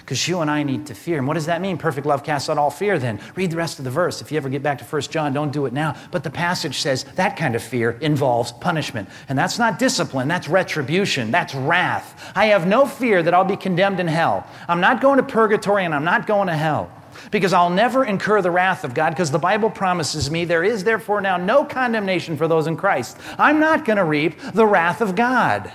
Because 0.00 0.26
you 0.26 0.40
and 0.40 0.50
I 0.50 0.64
need 0.64 0.86
to 0.86 0.96
fear. 0.96 1.18
And 1.18 1.28
what 1.28 1.34
does 1.34 1.46
that 1.46 1.60
mean? 1.60 1.78
Perfect 1.78 2.08
love 2.08 2.24
casts 2.24 2.50
out 2.50 2.58
all 2.58 2.72
fear, 2.72 2.98
then. 2.98 3.20
Read 3.36 3.52
the 3.52 3.56
rest 3.56 3.78
of 3.78 3.84
the 3.84 3.90
verse. 3.92 4.20
If 4.20 4.32
you 4.32 4.36
ever 4.36 4.48
get 4.48 4.64
back 4.64 4.78
to 4.78 4.84
1 4.84 5.02
John, 5.02 5.32
don't 5.32 5.52
do 5.52 5.64
it 5.66 5.72
now. 5.72 5.94
But 6.10 6.24
the 6.24 6.30
passage 6.30 6.80
says 6.80 7.04
that 7.14 7.36
kind 7.36 7.54
of 7.54 7.62
fear 7.62 7.92
involves 8.00 8.50
punishment. 8.50 9.08
And 9.28 9.38
that's 9.38 9.60
not 9.60 9.78
discipline, 9.78 10.26
that's 10.26 10.48
retribution, 10.48 11.30
that's 11.30 11.54
wrath. 11.54 12.32
I 12.34 12.46
have 12.46 12.66
no 12.66 12.84
fear 12.84 13.22
that 13.22 13.32
I'll 13.32 13.44
be 13.44 13.56
condemned 13.56 14.00
in 14.00 14.08
hell. 14.08 14.44
I'm 14.66 14.80
not 14.80 15.00
going 15.00 15.18
to 15.18 15.22
purgatory 15.22 15.84
and 15.84 15.94
I'm 15.94 16.04
not 16.04 16.26
going 16.26 16.48
to 16.48 16.56
hell 16.56 16.90
because 17.30 17.52
I'll 17.52 17.70
never 17.70 18.04
incur 18.04 18.42
the 18.42 18.50
wrath 18.50 18.84
of 18.84 18.94
God 18.94 19.10
because 19.10 19.30
the 19.30 19.38
Bible 19.38 19.70
promises 19.70 20.30
me 20.30 20.44
there 20.44 20.64
is 20.64 20.84
therefore 20.84 21.20
now 21.20 21.36
no 21.36 21.64
condemnation 21.64 22.36
for 22.36 22.48
those 22.48 22.66
in 22.66 22.76
Christ. 22.76 23.18
I'm 23.38 23.60
not 23.60 23.84
going 23.84 23.98
to 23.98 24.04
reap 24.04 24.40
the 24.54 24.66
wrath 24.66 25.00
of 25.00 25.14
God. 25.14 25.72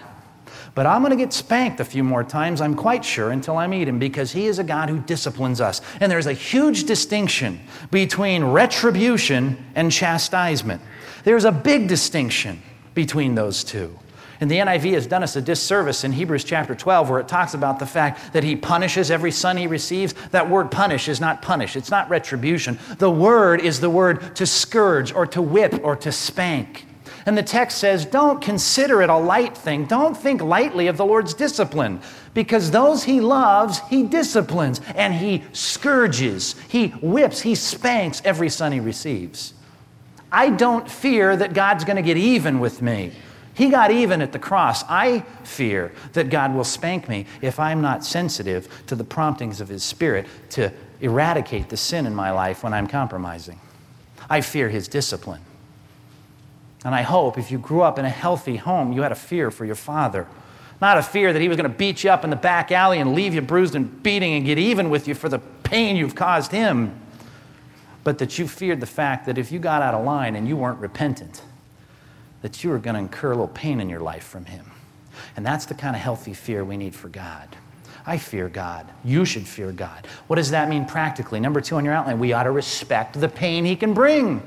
But 0.74 0.86
I'm 0.86 1.02
going 1.02 1.12
to 1.12 1.18
get 1.18 1.34
spanked 1.34 1.82
a 1.82 1.86
few 1.86 2.04
more 2.04 2.24
times, 2.24 2.62
I'm 2.62 2.76
quite 2.76 3.04
sure, 3.04 3.32
until 3.32 3.58
I 3.58 3.68
meet 3.68 3.90
him 3.90 4.00
because 4.00 4.32
he 4.32 4.48
is 4.48 4.58
a 4.58 4.64
God 4.64 4.90
who 4.90 5.00
disciplines 5.00 5.60
us. 5.60 5.82
And 6.00 6.10
there's 6.10 6.28
a 6.28 6.34
huge 6.34 6.86
distinction 6.86 7.60
between 7.92 8.44
retribution 8.44 9.66
and 9.76 9.92
chastisement. 9.92 10.82
There's 11.26 11.44
a 11.44 11.52
big 11.52 11.90
distinction 11.90 12.62
between 12.94 13.36
those 13.36 13.66
two. 13.66 13.98
And 14.42 14.50
the 14.50 14.58
NIV 14.58 14.94
has 14.94 15.06
done 15.06 15.22
us 15.22 15.36
a 15.36 15.42
disservice 15.42 16.04
in 16.04 16.12
Hebrews 16.12 16.44
chapter 16.44 16.74
12, 16.74 17.12
where 17.12 17.20
it 17.20 17.28
talks 17.28 17.54
about 17.54 17.78
the 17.78 17.86
fact 17.86 18.34
that 18.34 18.44
he 18.44 18.56
punishes 18.56 19.12
every 19.12 19.32
son 19.32 19.56
he 19.56 19.68
receives. 19.68 20.16
That 20.32 20.50
word 20.50 20.72
punish 20.72 21.08
is 21.08 21.22
not 21.22 21.44
punish, 21.44 21.76
it's 21.76 21.92
not 21.92 22.10
retribution. 22.10 22.80
The 22.98 23.12
word 23.12 23.62
is 23.62 23.80
the 23.80 23.90
word 23.90 24.36
to 24.38 24.48
scourge 24.48 25.14
or 25.14 25.28
to 25.28 25.44
whip 25.44 25.80
or 25.84 25.96
to 25.98 26.12
spank. 26.12 26.88
And 27.28 27.38
the 27.38 27.44
text 27.44 27.78
says, 27.78 28.04
don't 28.04 28.42
consider 28.42 29.04
it 29.04 29.12
a 29.12 29.18
light 29.18 29.56
thing. 29.56 29.86
Don't 29.86 30.18
think 30.18 30.42
lightly 30.42 30.88
of 30.88 30.98
the 30.98 31.06
Lord's 31.06 31.36
discipline, 31.36 32.02
because 32.34 32.72
those 32.72 33.04
he 33.04 33.22
loves, 33.22 33.78
he 33.90 34.02
disciplines 34.02 34.82
and 34.96 35.14
he 35.14 35.44
scourges, 35.54 36.56
he 36.68 36.88
whips, 36.88 37.42
he 37.42 37.54
spanks 37.54 38.24
every 38.26 38.50
son 38.50 38.72
he 38.72 38.80
receives. 38.80 39.54
I 40.32 40.50
don't 40.50 40.90
fear 40.90 41.36
that 41.36 41.54
God's 41.54 41.84
going 41.84 41.98
to 41.98 42.02
get 42.02 42.18
even 42.18 42.60
with 42.60 42.82
me. 42.82 43.12
He 43.54 43.70
got 43.70 43.92
even 43.92 44.22
at 44.22 44.32
the 44.32 44.40
cross. 44.40 44.84
I 44.88 45.22
fear 45.44 45.92
that 46.14 46.30
God 46.30 46.56
will 46.56 46.64
spank 46.64 47.10
me 47.10 47.26
if 47.42 47.60
I'm 47.60 47.82
not 47.82 48.06
sensitive 48.06 48.86
to 48.88 48.96
the 48.96 49.04
promptings 49.04 49.60
of 49.60 49.68
His 49.68 49.84
Spirit 49.84 50.28
to 50.52 50.72
eradicate 51.02 51.70
the 51.70 51.78
sin 51.78 52.06
in 52.06 52.16
my 52.16 52.32
life 52.32 52.64
when 52.64 52.74
I'm 52.74 52.88
compromising. 52.88 53.60
I 54.30 54.42
fear 54.42 54.70
His 54.70 54.88
discipline. 54.88 55.42
And 56.84 56.96
I 56.96 57.02
hope 57.02 57.38
if 57.38 57.52
you 57.52 57.58
grew 57.60 57.82
up 57.82 58.00
in 58.00 58.06
a 58.06 58.10
healthy 58.10 58.56
home, 58.56 58.94
you 58.94 59.02
had 59.02 59.12
a 59.12 59.16
fear 59.16 59.52
for 59.52 59.66
your 59.66 59.76
father. 59.76 60.28
Not 60.80 60.98
a 60.98 61.04
fear 61.04 61.32
that 61.32 61.40
he 61.40 61.48
was 61.48 61.58
going 61.58 61.70
to 61.70 61.78
beat 61.78 62.04
you 62.04 62.10
up 62.10 62.24
in 62.24 62.32
the 62.32 62.36
back 62.36 62.72
alley 62.72 62.98
and 62.98 63.14
leave 63.14 63.36
you 63.36 63.42
bruised 63.42 63.76
and 63.76 64.02
beating 64.02 64.34
and 64.34 64.46
get 64.46 64.58
even 64.58 64.90
with 64.90 65.08
you 65.08 65.14
for 65.14 65.30
the 65.30 65.38
pain 65.38 65.96
you've 65.96 66.16
caused 66.16 66.52
him, 66.52 67.00
but 68.04 68.18
that 68.18 68.40
you 68.40 68.48
feared 68.48 68.80
the 68.80 68.88
fact 68.88 69.28
that 69.28 69.38
if 69.38 69.52
you 69.52 69.60
got 69.60 69.84
out 69.84 69.94
of 69.94 70.04
line 70.04 70.36
and 70.36 70.48
you 70.48 70.58
weren't 70.58 70.80
repentant, 70.80 71.44
that 72.42 72.64
you 72.64 72.72
are 72.72 72.80
going 72.80 72.96
to 72.96 73.00
incur 73.00 73.28
a 73.28 73.36
little 73.36 73.48
pain 73.48 73.80
in 73.80 73.90
your 73.90 74.00
life 74.00 74.24
from 74.24 74.46
Him. 74.46 74.66
And 75.36 75.46
that's 75.46 75.66
the 75.66 75.74
kind 75.74 75.96
of 75.96 76.02
healthy 76.02 76.34
fear 76.34 76.64
we 76.64 76.78
need 76.78 76.96
for 76.96 77.10
God. 77.10 77.56
I 78.06 78.18
fear 78.18 78.50
God. 78.50 78.88
You 79.04 79.26
should 79.26 79.48
fear 79.48 79.72
God. 79.72 80.08
What 80.28 80.38
does 80.38 80.52
that 80.52 80.70
mean 80.70 80.86
practically? 80.86 81.40
Number 81.40 81.62
two 81.62 81.76
on 81.76 81.86
your 81.86 81.94
outline, 81.94 82.20
we 82.20 82.34
ought 82.34 82.44
to 82.44 82.52
respect 82.52 83.20
the 83.20 83.30
pain 83.30 83.66
He 83.66 83.76
can 83.76 83.94
bring. 83.94 84.42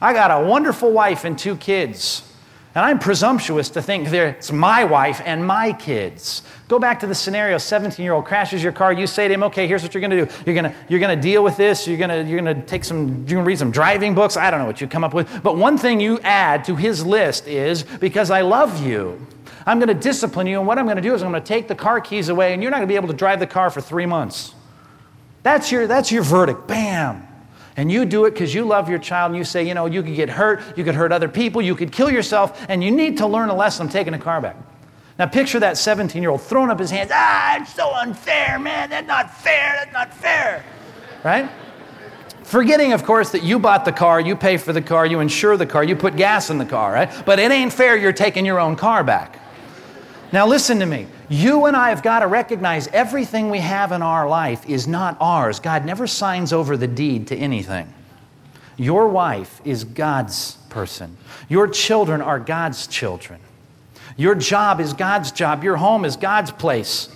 I 0.00 0.12
got 0.12 0.30
a 0.30 0.46
wonderful 0.46 0.92
wife 0.92 1.24
and 1.24 1.38
two 1.38 1.56
kids. 1.56 2.30
And 2.74 2.84
I'm 2.84 2.98
presumptuous 2.98 3.68
to 3.70 3.82
think 3.82 4.08
it's 4.08 4.50
my 4.50 4.82
wife 4.82 5.22
and 5.24 5.46
my 5.46 5.72
kids. 5.72 6.42
Go 6.66 6.80
back 6.80 6.98
to 7.00 7.06
the 7.06 7.14
scenario 7.14 7.56
17 7.56 8.02
year 8.02 8.14
old 8.14 8.24
crashes 8.24 8.64
your 8.64 8.72
car. 8.72 8.92
You 8.92 9.06
say 9.06 9.28
to 9.28 9.34
him, 9.34 9.44
okay, 9.44 9.68
here's 9.68 9.84
what 9.84 9.94
you're 9.94 10.00
going 10.00 10.10
to 10.10 10.26
do. 10.26 10.32
You're 10.44 10.60
going 10.60 10.74
you're 10.88 11.00
to 11.00 11.16
deal 11.16 11.44
with 11.44 11.56
this. 11.56 11.86
You're 11.86 11.98
going 11.98 12.28
you're 12.28 12.42
to 12.42 12.60
take 12.62 12.82
some, 12.82 13.06
you're 13.06 13.36
going 13.36 13.44
to 13.44 13.44
read 13.44 13.58
some 13.58 13.70
driving 13.70 14.12
books. 14.12 14.36
I 14.36 14.50
don't 14.50 14.58
know 14.58 14.66
what 14.66 14.80
you 14.80 14.88
come 14.88 15.04
up 15.04 15.14
with. 15.14 15.42
But 15.44 15.56
one 15.56 15.78
thing 15.78 16.00
you 16.00 16.18
add 16.20 16.64
to 16.64 16.74
his 16.74 17.06
list 17.06 17.46
is 17.46 17.84
because 17.84 18.32
I 18.32 18.40
love 18.40 18.84
you, 18.84 19.24
I'm 19.66 19.78
going 19.78 19.88
to 19.88 19.94
discipline 19.94 20.48
you. 20.48 20.58
And 20.58 20.66
what 20.66 20.76
I'm 20.76 20.86
going 20.86 20.96
to 20.96 21.02
do 21.02 21.14
is 21.14 21.22
I'm 21.22 21.30
going 21.30 21.42
to 21.42 21.46
take 21.46 21.68
the 21.68 21.76
car 21.76 22.00
keys 22.00 22.28
away 22.28 22.54
and 22.54 22.60
you're 22.60 22.72
not 22.72 22.78
going 22.78 22.88
to 22.88 22.92
be 22.92 22.96
able 22.96 23.08
to 23.08 23.14
drive 23.14 23.38
the 23.38 23.46
car 23.46 23.70
for 23.70 23.82
three 23.82 24.06
months. 24.06 24.52
That's 25.44 25.70
your, 25.70 25.86
that's 25.86 26.10
your 26.10 26.24
verdict. 26.24 26.66
Bam 26.66 27.28
and 27.76 27.90
you 27.90 28.04
do 28.04 28.24
it 28.24 28.32
because 28.32 28.54
you 28.54 28.64
love 28.64 28.88
your 28.88 28.98
child 28.98 29.30
and 29.30 29.38
you 29.38 29.44
say, 29.44 29.66
you 29.66 29.74
know, 29.74 29.86
you 29.86 30.02
could 30.02 30.14
get 30.14 30.28
hurt, 30.28 30.62
you 30.76 30.84
could 30.84 30.94
hurt 30.94 31.12
other 31.12 31.28
people, 31.28 31.60
you 31.60 31.74
could 31.74 31.90
kill 31.90 32.10
yourself, 32.10 32.64
and 32.68 32.84
you 32.84 32.90
need 32.90 33.18
to 33.18 33.26
learn 33.26 33.48
a 33.48 33.54
lesson. 33.54 33.86
I'm 33.86 33.92
taking 33.92 34.12
the 34.12 34.18
car 34.18 34.40
back. 34.40 34.56
Now 35.18 35.26
picture 35.26 35.60
that 35.60 35.76
17 35.78 36.22
year 36.22 36.30
old 36.30 36.42
throwing 36.42 36.70
up 36.70 36.78
his 36.78 36.90
hands. 36.90 37.10
Ah, 37.12 37.60
it's 37.60 37.74
so 37.74 37.92
unfair, 37.94 38.58
man. 38.58 38.90
That's 38.90 39.06
not 39.06 39.36
fair. 39.36 39.74
That's 39.76 39.92
not 39.92 40.14
fair. 40.14 40.64
Right? 41.24 41.48
Forgetting, 42.42 42.92
of 42.92 43.04
course, 43.04 43.30
that 43.30 43.42
you 43.42 43.58
bought 43.58 43.84
the 43.84 43.92
car, 43.92 44.20
you 44.20 44.36
pay 44.36 44.58
for 44.58 44.72
the 44.72 44.82
car, 44.82 45.06
you 45.06 45.20
insure 45.20 45.56
the 45.56 45.66
car, 45.66 45.82
you 45.82 45.96
put 45.96 46.14
gas 46.14 46.50
in 46.50 46.58
the 46.58 46.66
car, 46.66 46.92
right? 46.92 47.10
But 47.24 47.38
it 47.38 47.50
ain't 47.50 47.72
fair 47.72 47.96
you're 47.96 48.12
taking 48.12 48.44
your 48.44 48.60
own 48.60 48.76
car 48.76 49.02
back. 49.02 49.38
Now, 50.34 50.48
listen 50.48 50.80
to 50.80 50.86
me. 50.86 51.06
You 51.28 51.66
and 51.66 51.76
I 51.76 51.90
have 51.90 52.02
got 52.02 52.18
to 52.18 52.26
recognize 52.26 52.88
everything 52.88 53.50
we 53.50 53.60
have 53.60 53.92
in 53.92 54.02
our 54.02 54.28
life 54.28 54.68
is 54.68 54.88
not 54.88 55.16
ours. 55.20 55.60
God 55.60 55.84
never 55.84 56.08
signs 56.08 56.52
over 56.52 56.76
the 56.76 56.88
deed 56.88 57.28
to 57.28 57.36
anything. 57.36 57.94
Your 58.76 59.06
wife 59.06 59.60
is 59.64 59.84
God's 59.84 60.56
person, 60.70 61.16
your 61.48 61.68
children 61.68 62.20
are 62.20 62.40
God's 62.40 62.88
children. 62.88 63.38
Your 64.16 64.34
job 64.34 64.80
is 64.80 64.92
God's 64.92 65.30
job. 65.30 65.62
Your 65.62 65.76
home 65.76 66.04
is 66.04 66.16
God's 66.16 66.50
place. 66.50 67.08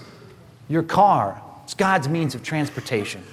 Your 0.69 0.85
car 0.85 1.43
is 1.67 1.75
God's 1.75 2.09
means 2.09 2.37
of 2.37 2.45
transportation. 2.45 3.25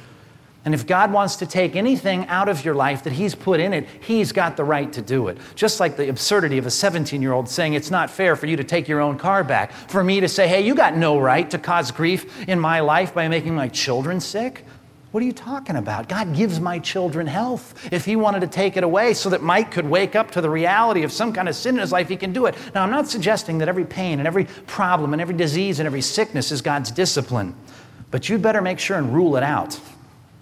And 0.66 0.74
if 0.74 0.88
God 0.88 1.14
wants 1.14 1.36
to 1.38 1.46
take 1.46 1.76
anything 1.76 2.26
out 2.26 2.50
of 2.50 2.66
your 2.66 2.74
life 2.74 3.04
that 3.04 3.14
He's 3.14 3.36
put 3.36 3.60
in 3.60 3.72
it, 3.72 3.88
He's 4.02 4.32
got 4.32 4.58
the 4.58 4.64
right 4.64 4.92
to 4.94 5.02
do 5.02 5.28
it. 5.28 5.38
Just 5.54 5.80
like 5.80 5.96
the 5.96 6.10
absurdity 6.10 6.58
of 6.58 6.66
a 6.66 6.72
17 6.72 7.22
year 7.22 7.34
old 7.34 7.48
saying, 7.48 7.76
It's 7.76 7.92
not 7.92 8.10
fair 8.10 8.36
for 8.36 8.48
you 8.48 8.58
to 8.58 8.64
take 8.64 8.88
your 8.88 9.00
own 9.00 9.20
car 9.20 9.44
back. 9.44 9.72
For 9.72 10.04
me 10.04 10.20
to 10.20 10.28
say, 10.28 10.48
Hey, 10.48 10.66
you 10.66 10.74
got 10.74 10.98
no 10.98 11.20
right 11.20 11.48
to 11.52 11.60
cause 11.60 11.92
grief 11.92 12.50
in 12.50 12.60
my 12.60 12.80
life 12.80 13.14
by 13.14 13.28
making 13.28 13.54
my 13.54 13.68
children 13.68 14.20
sick. 14.20 14.66
What 15.12 15.22
are 15.22 15.28
you 15.28 15.34
talking 15.34 15.76
about? 15.76 16.10
God 16.10 16.36
gives 16.36 16.60
my 16.60 16.80
children 16.80 17.28
health. 17.28 17.88
If 17.94 18.04
He 18.04 18.16
wanted 18.16 18.42
to 18.42 18.48
take 18.48 18.76
it 18.76 18.84
away 18.84 19.14
so 19.14 19.30
that 19.30 19.44
Mike 19.44 19.70
could 19.70 19.88
wake 19.88 20.16
up 20.16 20.32
to 20.32 20.42
the 20.42 20.50
reality 20.50 21.04
of 21.04 21.12
some 21.12 21.32
kind 21.32 21.48
of 21.48 21.56
sin 21.56 21.76
in 21.76 21.82
his 21.82 21.92
life, 21.92 22.10
He 22.10 22.18
can 22.18 22.34
do 22.34 22.48
it. 22.48 22.56
Now, 22.74 22.84
I'm 22.84 22.92
not 22.92 23.08
suggesting 23.08 23.60
that 23.60 23.70
every 23.70 23.86
pain 23.86 24.18
and 24.18 24.28
every 24.28 24.46
problem 24.66 25.14
and 25.14 25.22
every 25.22 25.36
disease 25.36 25.80
and 25.80 25.86
every 25.86 26.02
sickness 26.02 26.52
is 26.52 26.64
God's 26.64 26.90
discipline, 26.90 27.56
but 28.10 28.28
you'd 28.28 28.42
better 28.42 28.64
make 28.64 28.80
sure 28.80 28.98
and 28.98 29.14
rule 29.14 29.38
it 29.38 29.44
out. 29.44 29.80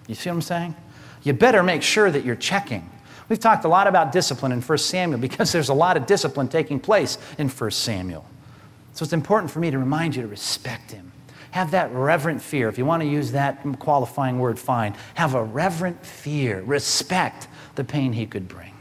You 0.06 0.14
see 0.14 0.30
what 0.30 0.36
I'm 0.36 0.42
saying? 0.42 0.74
You 1.22 1.32
better 1.32 1.62
make 1.62 1.82
sure 1.82 2.10
that 2.10 2.24
you're 2.24 2.36
checking. 2.36 2.90
We've 3.28 3.40
talked 3.40 3.64
a 3.64 3.68
lot 3.68 3.86
about 3.86 4.12
discipline 4.12 4.52
in 4.52 4.60
1 4.60 4.78
Samuel 4.78 5.20
because 5.20 5.52
there's 5.52 5.70
a 5.70 5.74
lot 5.74 5.96
of 5.96 6.06
discipline 6.06 6.48
taking 6.48 6.78
place 6.78 7.18
in 7.38 7.48
1 7.48 7.70
Samuel. 7.70 8.26
So 8.92 9.02
it's 9.02 9.12
important 9.12 9.50
for 9.50 9.58
me 9.58 9.70
to 9.70 9.78
remind 9.78 10.14
you 10.14 10.22
to 10.22 10.28
respect 10.28 10.90
him. 10.92 11.10
Have 11.50 11.70
that 11.70 11.92
reverent 11.92 12.42
fear. 12.42 12.68
If 12.68 12.78
you 12.78 12.84
want 12.84 13.02
to 13.02 13.08
use 13.08 13.32
that 13.32 13.64
qualifying 13.78 14.38
word, 14.38 14.58
fine. 14.58 14.96
Have 15.14 15.34
a 15.34 15.42
reverent 15.42 16.04
fear. 16.04 16.62
Respect 16.62 17.48
the 17.76 17.84
pain 17.84 18.12
he 18.12 18.26
could 18.26 18.48
bring. 18.48 18.73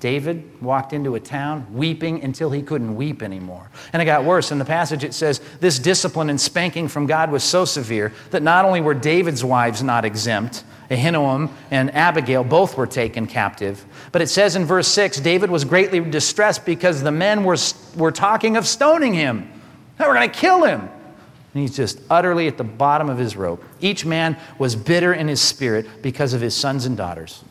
David 0.00 0.62
walked 0.62 0.92
into 0.92 1.16
a 1.16 1.20
town 1.20 1.66
weeping 1.72 2.22
until 2.22 2.50
he 2.50 2.62
couldn't 2.62 2.94
weep 2.94 3.22
anymore. 3.22 3.68
And 3.92 4.00
it 4.00 4.04
got 4.04 4.24
worse. 4.24 4.52
In 4.52 4.58
the 4.58 4.64
passage, 4.64 5.02
it 5.02 5.12
says 5.12 5.40
this 5.60 5.78
discipline 5.78 6.30
and 6.30 6.40
spanking 6.40 6.86
from 6.86 7.06
God 7.06 7.32
was 7.32 7.42
so 7.42 7.64
severe 7.64 8.12
that 8.30 8.42
not 8.42 8.64
only 8.64 8.80
were 8.80 8.94
David's 8.94 9.44
wives 9.44 9.82
not 9.82 10.04
exempt, 10.04 10.62
Ahinoam 10.90 11.50
and 11.70 11.94
Abigail 11.94 12.44
both 12.44 12.76
were 12.76 12.86
taken 12.86 13.26
captive, 13.26 13.84
but 14.12 14.22
it 14.22 14.28
says 14.28 14.56
in 14.56 14.64
verse 14.64 14.88
6 14.88 15.20
David 15.20 15.50
was 15.50 15.64
greatly 15.64 16.00
distressed 16.00 16.64
because 16.64 17.02
the 17.02 17.12
men 17.12 17.44
were, 17.44 17.56
were 17.96 18.12
talking 18.12 18.56
of 18.56 18.66
stoning 18.66 19.14
him. 19.14 19.50
They 19.98 20.06
were 20.06 20.14
going 20.14 20.30
to 20.30 20.38
kill 20.38 20.64
him. 20.64 20.80
And 20.80 21.62
he's 21.62 21.76
just 21.76 22.00
utterly 22.08 22.46
at 22.46 22.56
the 22.56 22.64
bottom 22.64 23.10
of 23.10 23.18
his 23.18 23.36
rope. 23.36 23.64
Each 23.80 24.06
man 24.06 24.36
was 24.58 24.76
bitter 24.76 25.12
in 25.12 25.28
his 25.28 25.40
spirit 25.40 25.86
because 26.02 26.34
of 26.34 26.40
his 26.40 26.54
sons 26.54 26.86
and 26.86 26.96
daughters. 26.96 27.42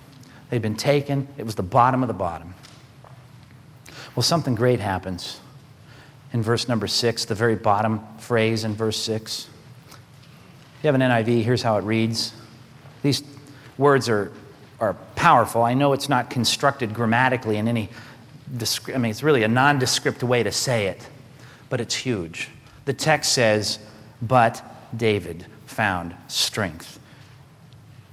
They'd 0.50 0.62
been 0.62 0.75
taken, 0.75 1.27
it 1.38 1.46
was 1.46 1.56
the 1.56 1.63
bottom 1.63 2.04
of 2.04 2.08
the 2.08 2.13
bottom. 2.13 2.54
Well, 4.16 4.24
something 4.24 4.56
great 4.56 4.80
happens 4.80 5.39
in 6.34 6.42
verse 6.42 6.68
number 6.68 6.88
six, 6.88 7.25
the 7.25 7.36
very 7.36 7.56
bottom 7.56 8.01
phrase 8.18 8.63
in 8.63 8.74
verse 8.74 8.98
six. 8.98 9.48
If 9.89 10.84
you 10.84 10.88
have 10.92 10.96
an 10.96 11.01
NIV, 11.01 11.44
here's 11.44 11.62
how 11.62 11.77
it 11.77 11.84
reads. 11.84 12.34
These 13.01 13.24
words 13.77 14.10
are, 14.10 14.32
are 14.80 14.94
powerful. 15.16 15.63
I 15.63 15.74
know 15.74 15.94
it's 15.94 16.10
not 16.10 16.30
constructed 16.30 16.94
grammatically 16.94 17.58
in 17.58 17.68
any, 17.68 17.89
I 18.94 18.98
mean, 18.98 19.12
it's 19.12 19.24
really 19.24 19.44
a 19.44 19.48
nondescript 19.48 20.24
way 20.24 20.44
to 20.44 20.51
say 20.51 20.88
it, 20.88 21.08
but 21.70 21.82
it's 21.82 21.96
huge. 21.96 22.50
The 22.86 22.94
text 22.94 23.34
says, 23.34 23.80
But 24.22 24.63
David 24.96 25.46
found 25.66 26.16
strength 26.27 27.00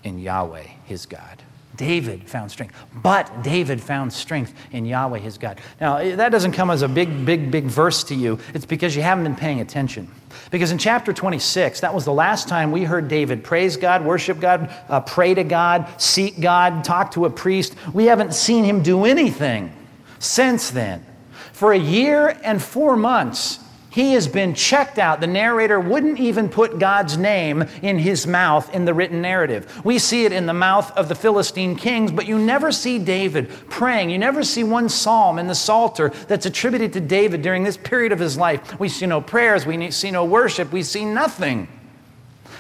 in 0.03 0.19
Yahweh, 0.19 0.67
his 0.85 1.07
God. 1.07 1.44
David 1.77 2.29
found 2.29 2.51
strength. 2.51 2.75
But 2.95 3.43
David 3.43 3.81
found 3.81 4.13
strength 4.13 4.55
in 4.73 4.87
Yahweh 4.87 5.19
his 5.19 5.39
God. 5.39 5.61
Now, 5.81 6.17
that 6.17 6.31
doesn't 6.31 6.53
come 6.53 6.71
as 6.71 6.83
a 6.83 6.89
big, 6.89 7.25
big, 7.25 7.51
big 7.51 7.65
verse 7.65 8.05
to 8.05 8.15
you. 8.15 8.39
It's 8.53 8.67
because 8.67 8.95
you 8.95 9.03
haven't 9.03 9.25
been 9.25 9.37
paying 9.37 9.61
attention. 9.61 10.09
Because 10.51 10.71
in 10.71 10.79
chapter 10.79 11.13
26, 11.13 11.81
that 11.81 11.95
was 11.95 12.05
the 12.05 12.13
last 12.13 12.49
time 12.49 12.71
we 12.71 12.85
heard 12.85 13.09
David 13.09 13.43
praise 13.43 13.77
God, 13.77 14.05
worship 14.05 14.41
God, 14.41 14.73
uh, 14.89 15.01
pray 15.01 15.35
to 15.35 15.45
God, 15.45 15.89
seek 16.01 16.41
God, 16.41 16.85
talk 16.85 17.13
to 17.13 17.25
a 17.25 17.31
priest. 17.31 17.75
We 17.93 18.07
haven't 18.07 18.35
seen 18.35 18.65
him 18.65 18.83
do 18.83 19.05
anything 19.05 19.73
since 20.19 20.71
then. 20.71 21.05
For 21.53 21.73
a 21.73 21.79
year 21.79 22.39
and 22.43 22.63
four 22.63 22.97
months, 22.97 23.61
he 23.95 24.15
has 24.15 24.27
been 24.27 24.55
checked 24.55 24.99
out. 24.99 25.21
The 25.21 25.29
narrator 25.29 25.79
wouldn't 25.79 26.19
even 26.19 26.49
put 26.49 26.81
God's 26.81 27.17
name 27.17 27.63
in 27.81 27.97
his 27.97 28.27
mouth 28.27 28.75
in 28.75 28.87
the 28.87 28.93
written 28.93 29.23
narrative. 29.23 29.85
We 29.85 30.01
see 30.01 30.25
it 30.25 30.33
in 30.33 30.47
the 30.47 30.53
mouth 30.53 30.91
of 30.97 31.09
the 31.09 31.15
Philistine 31.15 31.77
kings, 31.77 32.11
but 32.11 32.27
you 32.27 32.37
never 32.37 32.73
see 32.73 32.99
David 32.99 33.49
praying. 33.71 34.11
You 34.11 34.19
never 34.19 34.43
see 34.43 34.65
one 34.65 34.89
psalm 34.89 35.39
in 35.39 35.47
the 35.47 35.55
Psalter 35.55 36.09
that's 36.27 36.45
attributed 36.45 36.93
to 36.95 37.01
David 37.01 37.41
during 37.41 37.63
this 37.63 37.77
period 37.77 38.11
of 38.11 38.19
his 38.19 38.37
life. 38.37 38.81
We 38.81 38.89
see 38.89 39.07
no 39.07 39.21
prayers, 39.21 39.65
we 39.65 39.93
see 39.93 40.11
no 40.11 40.25
worship, 40.25 40.73
we 40.73 40.83
see 40.83 41.05
nothing. 41.05 41.69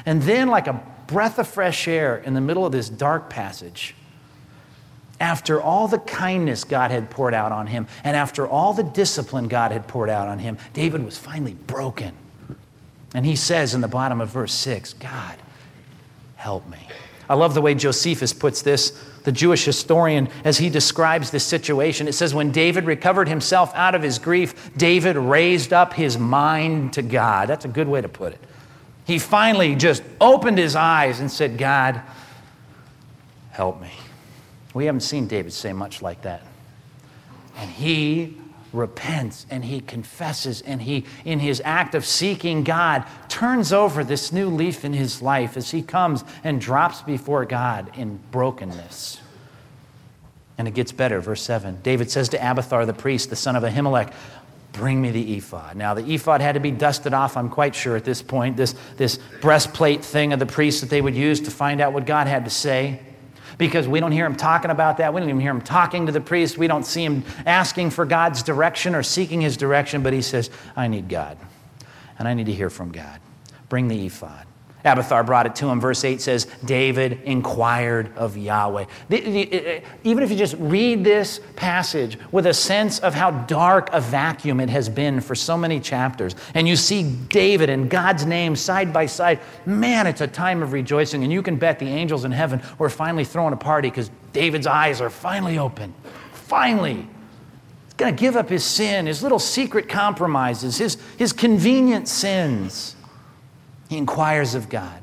And 0.06 0.22
then, 0.22 0.46
like 0.46 0.68
a 0.68 0.80
breath 1.08 1.40
of 1.40 1.48
fresh 1.48 1.88
air 1.88 2.18
in 2.18 2.34
the 2.34 2.40
middle 2.40 2.64
of 2.64 2.70
this 2.70 2.88
dark 2.88 3.28
passage, 3.28 3.96
after 5.20 5.60
all 5.60 5.88
the 5.88 5.98
kindness 5.98 6.64
God 6.64 6.90
had 6.90 7.10
poured 7.10 7.34
out 7.34 7.52
on 7.52 7.66
him 7.66 7.86
and 8.02 8.16
after 8.16 8.46
all 8.46 8.74
the 8.74 8.82
discipline 8.82 9.48
God 9.48 9.70
had 9.70 9.86
poured 9.86 10.10
out 10.10 10.28
on 10.28 10.38
him, 10.38 10.58
David 10.72 11.04
was 11.04 11.16
finally 11.16 11.54
broken. 11.54 12.14
And 13.14 13.24
he 13.24 13.36
says 13.36 13.74
in 13.74 13.80
the 13.80 13.88
bottom 13.88 14.20
of 14.20 14.28
verse 14.30 14.52
6, 14.52 14.94
God, 14.94 15.36
help 16.36 16.68
me. 16.68 16.78
I 17.28 17.34
love 17.34 17.54
the 17.54 17.62
way 17.62 17.74
Josephus 17.74 18.32
puts 18.32 18.60
this, 18.60 18.90
the 19.22 19.32
Jewish 19.32 19.64
historian, 19.64 20.28
as 20.44 20.58
he 20.58 20.68
describes 20.68 21.30
this 21.30 21.44
situation. 21.44 22.06
It 22.06 22.12
says, 22.12 22.34
When 22.34 22.50
David 22.50 22.84
recovered 22.84 23.28
himself 23.28 23.72
out 23.74 23.94
of 23.94 24.02
his 24.02 24.18
grief, 24.18 24.70
David 24.76 25.16
raised 25.16 25.72
up 25.72 25.94
his 25.94 26.18
mind 26.18 26.92
to 26.94 27.02
God. 27.02 27.48
That's 27.48 27.64
a 27.64 27.68
good 27.68 27.88
way 27.88 28.02
to 28.02 28.08
put 28.08 28.34
it. 28.34 28.40
He 29.06 29.18
finally 29.18 29.74
just 29.74 30.02
opened 30.20 30.58
his 30.58 30.76
eyes 30.76 31.20
and 31.20 31.30
said, 31.30 31.56
God, 31.56 32.02
help 33.52 33.80
me. 33.80 33.90
We 34.74 34.86
haven't 34.86 35.00
seen 35.00 35.28
David 35.28 35.52
say 35.52 35.72
much 35.72 36.02
like 36.02 36.22
that. 36.22 36.42
And 37.56 37.70
he 37.70 38.36
repents 38.72 39.46
and 39.48 39.64
he 39.64 39.80
confesses 39.80 40.60
and 40.62 40.82
he, 40.82 41.06
in 41.24 41.38
his 41.38 41.62
act 41.64 41.94
of 41.94 42.04
seeking 42.04 42.64
God, 42.64 43.04
turns 43.28 43.72
over 43.72 44.02
this 44.02 44.32
new 44.32 44.48
leaf 44.50 44.84
in 44.84 44.92
his 44.92 45.22
life 45.22 45.56
as 45.56 45.70
he 45.70 45.80
comes 45.80 46.24
and 46.42 46.60
drops 46.60 47.00
before 47.00 47.44
God 47.44 47.96
in 47.96 48.18
brokenness. 48.32 49.20
And 50.58 50.66
it 50.68 50.74
gets 50.74 50.90
better. 50.90 51.20
Verse 51.20 51.42
7 51.42 51.78
David 51.82 52.10
says 52.10 52.28
to 52.30 52.36
Abiathar 52.38 52.84
the 52.84 52.92
priest, 52.92 53.30
the 53.30 53.36
son 53.36 53.56
of 53.56 53.62
Ahimelech, 53.62 54.12
Bring 54.72 55.00
me 55.00 55.12
the 55.12 55.36
ephod. 55.36 55.76
Now, 55.76 55.94
the 55.94 56.04
ephod 56.12 56.40
had 56.40 56.54
to 56.54 56.60
be 56.60 56.72
dusted 56.72 57.14
off, 57.14 57.36
I'm 57.36 57.48
quite 57.48 57.76
sure 57.76 57.94
at 57.94 58.02
this 58.02 58.22
point, 58.22 58.56
this, 58.56 58.74
this 58.96 59.20
breastplate 59.40 60.04
thing 60.04 60.32
of 60.32 60.40
the 60.40 60.46
priest 60.46 60.80
that 60.80 60.90
they 60.90 61.00
would 61.00 61.14
use 61.14 61.40
to 61.42 61.52
find 61.52 61.80
out 61.80 61.92
what 61.92 62.06
God 62.06 62.26
had 62.26 62.44
to 62.44 62.50
say 62.50 62.98
because 63.58 63.86
we 63.86 64.00
don't 64.00 64.12
hear 64.12 64.26
him 64.26 64.36
talking 64.36 64.70
about 64.70 64.98
that. 64.98 65.12
We 65.12 65.20
don't 65.20 65.28
even 65.28 65.40
hear 65.40 65.50
him 65.50 65.60
talking 65.60 66.06
to 66.06 66.12
the 66.12 66.20
priest. 66.20 66.58
We 66.58 66.66
don't 66.66 66.84
see 66.84 67.04
him 67.04 67.24
asking 67.46 67.90
for 67.90 68.04
God's 68.04 68.42
direction 68.42 68.94
or 68.94 69.02
seeking 69.02 69.40
his 69.40 69.56
direction, 69.56 70.02
but 70.02 70.12
he 70.12 70.22
says, 70.22 70.50
I 70.76 70.88
need 70.88 71.08
God, 71.08 71.38
and 72.18 72.26
I 72.26 72.34
need 72.34 72.46
to 72.46 72.52
hear 72.52 72.70
from 72.70 72.92
God. 72.92 73.20
Bring 73.68 73.88
the 73.88 74.06
ephod. 74.06 74.46
Abiathar 74.84 75.24
brought 75.24 75.46
it 75.46 75.54
to 75.56 75.68
him. 75.68 75.80
Verse 75.80 76.04
8 76.04 76.20
says, 76.20 76.46
David 76.64 77.20
inquired 77.24 78.14
of 78.16 78.36
Yahweh. 78.36 78.84
Uh, 79.10 79.16
uh, 79.16 79.80
even 80.04 80.22
if 80.22 80.30
you 80.30 80.36
just 80.36 80.56
read 80.58 81.02
this 81.02 81.40
passage 81.56 82.18
with 82.30 82.46
a 82.46 82.52
sense 82.52 82.98
of 82.98 83.14
how 83.14 83.30
dark 83.30 83.88
a 83.92 84.00
vacuum 84.00 84.60
it 84.60 84.68
has 84.68 84.90
been 84.90 85.20
for 85.20 85.34
so 85.34 85.56
many 85.56 85.80
chapters, 85.80 86.34
and 86.52 86.68
you 86.68 86.76
see 86.76 87.02
David 87.28 87.70
and 87.70 87.88
God's 87.88 88.26
name 88.26 88.54
side 88.56 88.92
by 88.92 89.06
side, 89.06 89.40
man, 89.64 90.06
it's 90.06 90.20
a 90.20 90.26
time 90.26 90.62
of 90.62 90.72
rejoicing. 90.72 91.22
And 91.22 91.32
you 91.32 91.42
can 91.42 91.56
bet 91.56 91.78
the 91.78 91.88
angels 91.88 92.24
in 92.24 92.32
heaven 92.32 92.60
were 92.78 92.90
finally 92.90 93.24
throwing 93.24 93.54
a 93.54 93.58
party 93.58 93.88
because 93.88 94.10
David's 94.34 94.66
eyes 94.66 95.00
are 95.00 95.10
finally 95.10 95.58
open. 95.58 95.94
Finally. 96.32 97.08
He's 97.84 97.94
going 97.96 98.14
to 98.14 98.20
give 98.20 98.36
up 98.36 98.50
his 98.50 98.64
sin, 98.64 99.06
his 99.06 99.22
little 99.22 99.38
secret 99.38 99.88
compromises, 99.88 100.76
his, 100.76 100.98
his 101.16 101.32
convenient 101.32 102.08
sins. 102.08 102.96
He 103.94 103.98
inquires 103.98 104.56
of 104.56 104.68
God. 104.68 105.00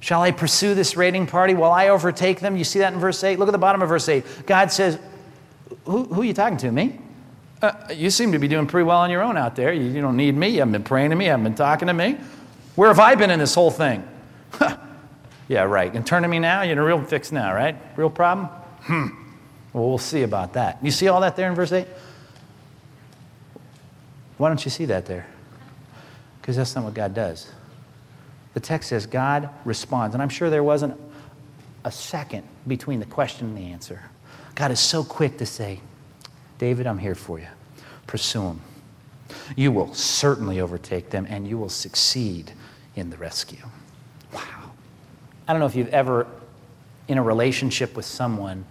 Shall 0.00 0.20
I 0.20 0.30
pursue 0.30 0.74
this 0.74 0.98
raiding 0.98 1.26
party 1.26 1.54
while 1.54 1.72
I 1.72 1.88
overtake 1.88 2.40
them? 2.40 2.58
You 2.58 2.64
see 2.64 2.80
that 2.80 2.92
in 2.92 2.98
verse 2.98 3.24
8? 3.24 3.38
Look 3.38 3.48
at 3.48 3.52
the 3.52 3.58
bottom 3.58 3.80
of 3.80 3.88
verse 3.88 4.06
8. 4.06 4.22
God 4.44 4.70
says, 4.70 4.98
Who, 5.86 6.04
who 6.04 6.20
are 6.20 6.24
you 6.24 6.34
talking 6.34 6.58
to? 6.58 6.70
Me? 6.70 7.00
Uh, 7.62 7.72
you 7.94 8.10
seem 8.10 8.32
to 8.32 8.38
be 8.38 8.46
doing 8.46 8.66
pretty 8.66 8.84
well 8.84 8.98
on 8.98 9.10
your 9.10 9.22
own 9.22 9.38
out 9.38 9.56
there. 9.56 9.72
You, 9.72 9.84
you, 9.84 10.02
don't 10.02 10.18
need 10.18 10.36
me. 10.36 10.48
You 10.48 10.58
haven't 10.58 10.72
been 10.72 10.84
praying 10.84 11.08
to 11.08 11.16
me. 11.16 11.24
You 11.24 11.30
haven't 11.30 11.44
been 11.44 11.54
talking 11.54 11.88
to 11.88 11.94
me. 11.94 12.18
Where 12.74 12.88
have 12.88 13.00
I 13.00 13.14
been 13.14 13.30
in 13.30 13.38
this 13.38 13.54
whole 13.54 13.70
thing? 13.70 14.06
yeah, 15.48 15.62
right. 15.62 15.94
And 15.94 16.06
turn 16.06 16.22
to 16.22 16.28
me 16.28 16.38
now? 16.38 16.60
You're 16.60 16.72
in 16.72 16.78
a 16.78 16.84
real 16.84 17.02
fix 17.02 17.32
now, 17.32 17.54
right? 17.54 17.74
Real 17.96 18.10
problem? 18.10 18.48
Hmm. 18.82 19.06
Well, 19.72 19.88
we'll 19.88 19.96
see 19.96 20.22
about 20.22 20.52
that. 20.52 20.84
You 20.84 20.90
see 20.90 21.08
all 21.08 21.22
that 21.22 21.34
there 21.34 21.48
in 21.48 21.54
verse 21.54 21.72
8? 21.72 21.86
Why 24.36 24.48
don't 24.48 24.62
you 24.62 24.70
see 24.70 24.84
that 24.84 25.06
there? 25.06 25.26
Because 26.42 26.56
that's 26.56 26.74
not 26.74 26.84
what 26.84 26.92
God 26.92 27.14
does. 27.14 27.50
The 28.54 28.60
text 28.60 28.88
says 28.88 29.06
God 29.06 29.50
responds. 29.64 30.14
And 30.14 30.22
I'm 30.22 30.28
sure 30.28 30.48
there 30.48 30.64
wasn't 30.64 30.98
a 31.84 31.90
second 31.90 32.44
between 32.66 33.00
the 33.00 33.06
question 33.06 33.48
and 33.48 33.56
the 33.56 33.72
answer. 33.72 34.02
God 34.54 34.70
is 34.70 34.80
so 34.80 35.04
quick 35.04 35.38
to 35.38 35.46
say, 35.46 35.80
David, 36.58 36.86
I'm 36.86 36.98
here 36.98 37.16
for 37.16 37.38
you. 37.38 37.48
Pursue 38.06 38.42
them. 38.42 38.60
You 39.56 39.72
will 39.72 39.92
certainly 39.94 40.60
overtake 40.60 41.10
them 41.10 41.26
and 41.28 41.46
you 41.46 41.58
will 41.58 41.68
succeed 41.68 42.52
in 42.94 43.10
the 43.10 43.16
rescue. 43.16 43.66
Wow. 44.32 44.70
I 45.48 45.52
don't 45.52 45.60
know 45.60 45.66
if 45.66 45.74
you've 45.74 45.88
ever, 45.88 46.26
in 47.08 47.18
a 47.18 47.22
relationship 47.22 47.96
with 47.96 48.04
someone, 48.04 48.64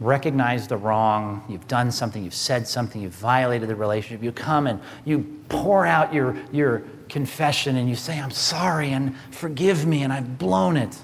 recognized 0.00 0.68
the 0.68 0.76
wrong, 0.76 1.44
you've 1.48 1.68
done 1.68 1.90
something, 1.90 2.22
you've 2.22 2.34
said 2.34 2.66
something, 2.66 3.00
you've 3.00 3.14
violated 3.14 3.68
the 3.68 3.76
relationship, 3.76 4.22
you 4.22 4.32
come 4.32 4.66
and 4.66 4.80
you 5.04 5.40
pour 5.48 5.86
out 5.86 6.12
your, 6.12 6.36
your 6.52 6.82
confession 7.14 7.76
and 7.76 7.88
you 7.88 7.94
say, 7.94 8.18
I'm 8.18 8.32
sorry 8.32 8.90
and 8.90 9.16
forgive 9.30 9.86
me 9.86 10.02
and 10.02 10.12
I've 10.12 10.36
blown 10.36 10.76
it. 10.76 10.98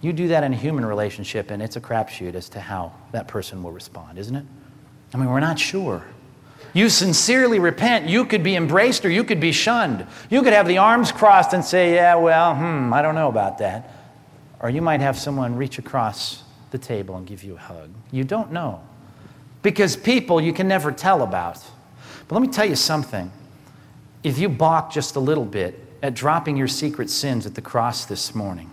You 0.00 0.12
do 0.12 0.26
that 0.28 0.42
in 0.42 0.52
a 0.52 0.56
human 0.56 0.84
relationship 0.84 1.52
and 1.52 1.62
it's 1.62 1.76
a 1.76 1.80
crapshoot 1.80 2.34
as 2.34 2.48
to 2.48 2.60
how 2.60 2.92
that 3.12 3.28
person 3.28 3.62
will 3.62 3.70
respond, 3.70 4.18
isn't 4.18 4.34
it? 4.34 4.44
I 5.14 5.16
mean, 5.16 5.30
we're 5.30 5.38
not 5.38 5.56
sure. 5.56 6.04
You 6.72 6.88
sincerely 6.88 7.60
repent, 7.60 8.08
you 8.08 8.24
could 8.24 8.42
be 8.42 8.56
embraced 8.56 9.04
or 9.04 9.08
you 9.08 9.22
could 9.22 9.38
be 9.38 9.52
shunned. 9.52 10.04
You 10.30 10.42
could 10.42 10.52
have 10.52 10.66
the 10.66 10.78
arms 10.78 11.12
crossed 11.12 11.52
and 11.52 11.64
say, 11.64 11.94
Yeah, 11.94 12.16
well, 12.16 12.56
hmm, 12.56 12.92
I 12.92 13.00
don't 13.00 13.14
know 13.14 13.28
about 13.28 13.58
that. 13.58 13.94
Or 14.58 14.68
you 14.68 14.82
might 14.82 15.00
have 15.00 15.16
someone 15.16 15.54
reach 15.54 15.78
across 15.78 16.42
the 16.72 16.78
table 16.78 17.16
and 17.16 17.24
give 17.24 17.44
you 17.44 17.54
a 17.54 17.58
hug. 17.58 17.90
You 18.10 18.24
don't 18.24 18.50
know. 18.50 18.82
Because 19.62 19.96
people 19.96 20.40
you 20.40 20.52
can 20.52 20.66
never 20.66 20.90
tell 20.90 21.22
about. 21.22 21.62
But 22.26 22.34
let 22.34 22.42
me 22.42 22.48
tell 22.48 22.66
you 22.68 22.74
something. 22.76 23.30
If 24.22 24.38
you 24.38 24.48
balk 24.48 24.92
just 24.92 25.16
a 25.16 25.20
little 25.20 25.44
bit 25.44 25.78
at 26.02 26.14
dropping 26.14 26.56
your 26.56 26.68
secret 26.68 27.10
sins 27.10 27.46
at 27.46 27.54
the 27.54 27.60
cross 27.60 28.04
this 28.04 28.34
morning, 28.34 28.70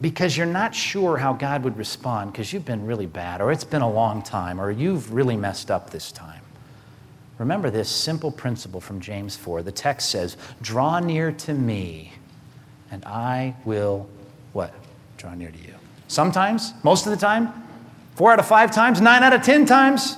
because 0.00 0.36
you're 0.36 0.46
not 0.46 0.74
sure 0.74 1.16
how 1.16 1.32
God 1.32 1.64
would 1.64 1.78
respond 1.78 2.32
because 2.32 2.52
you've 2.52 2.64
been 2.64 2.84
really 2.84 3.06
bad, 3.06 3.40
or 3.40 3.52
it's 3.52 3.64
been 3.64 3.82
a 3.82 3.90
long 3.90 4.22
time, 4.22 4.60
or 4.60 4.70
you've 4.70 5.12
really 5.12 5.36
messed 5.36 5.70
up 5.70 5.90
this 5.90 6.12
time. 6.12 6.40
Remember 7.38 7.70
this 7.70 7.88
simple 7.88 8.30
principle 8.30 8.80
from 8.80 9.00
James 9.00 9.36
4. 9.36 9.62
The 9.62 9.72
text 9.72 10.10
says, 10.10 10.36
Draw 10.62 11.00
near 11.00 11.32
to 11.32 11.54
me, 11.54 12.12
and 12.90 13.04
I 13.04 13.56
will 13.64 14.08
what? 14.52 14.74
Draw 15.16 15.34
near 15.34 15.50
to 15.50 15.58
you. 15.58 15.74
Sometimes, 16.08 16.74
most 16.82 17.06
of 17.06 17.10
the 17.10 17.18
time, 17.18 17.52
four 18.14 18.30
out 18.30 18.38
of 18.38 18.46
five 18.46 18.70
times, 18.70 19.00
nine 19.00 19.22
out 19.22 19.32
of 19.32 19.42
ten 19.42 19.66
times, 19.66 20.16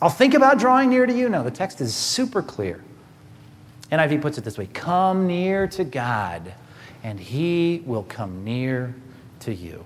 I'll 0.00 0.10
think 0.10 0.34
about 0.34 0.58
drawing 0.58 0.90
near 0.90 1.06
to 1.06 1.16
you. 1.16 1.28
No, 1.28 1.44
the 1.44 1.50
text 1.50 1.80
is 1.80 1.94
super 1.94 2.42
clear. 2.42 2.82
NIV 3.92 4.22
puts 4.22 4.38
it 4.38 4.44
this 4.44 4.58
way 4.58 4.66
Come 4.72 5.26
near 5.26 5.68
to 5.68 5.84
God, 5.84 6.54
and 7.04 7.20
he 7.20 7.82
will 7.84 8.04
come 8.04 8.42
near 8.42 8.94
to 9.40 9.54
you. 9.54 9.84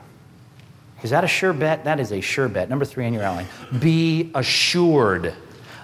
Is 1.02 1.10
that 1.10 1.24
a 1.24 1.28
sure 1.28 1.52
bet? 1.52 1.84
That 1.84 2.00
is 2.00 2.12
a 2.12 2.20
sure 2.20 2.48
bet. 2.48 2.70
Number 2.70 2.84
three 2.84 3.04
on 3.04 3.12
your 3.12 3.22
outline. 3.22 3.46
Be 3.80 4.30
assured 4.34 5.34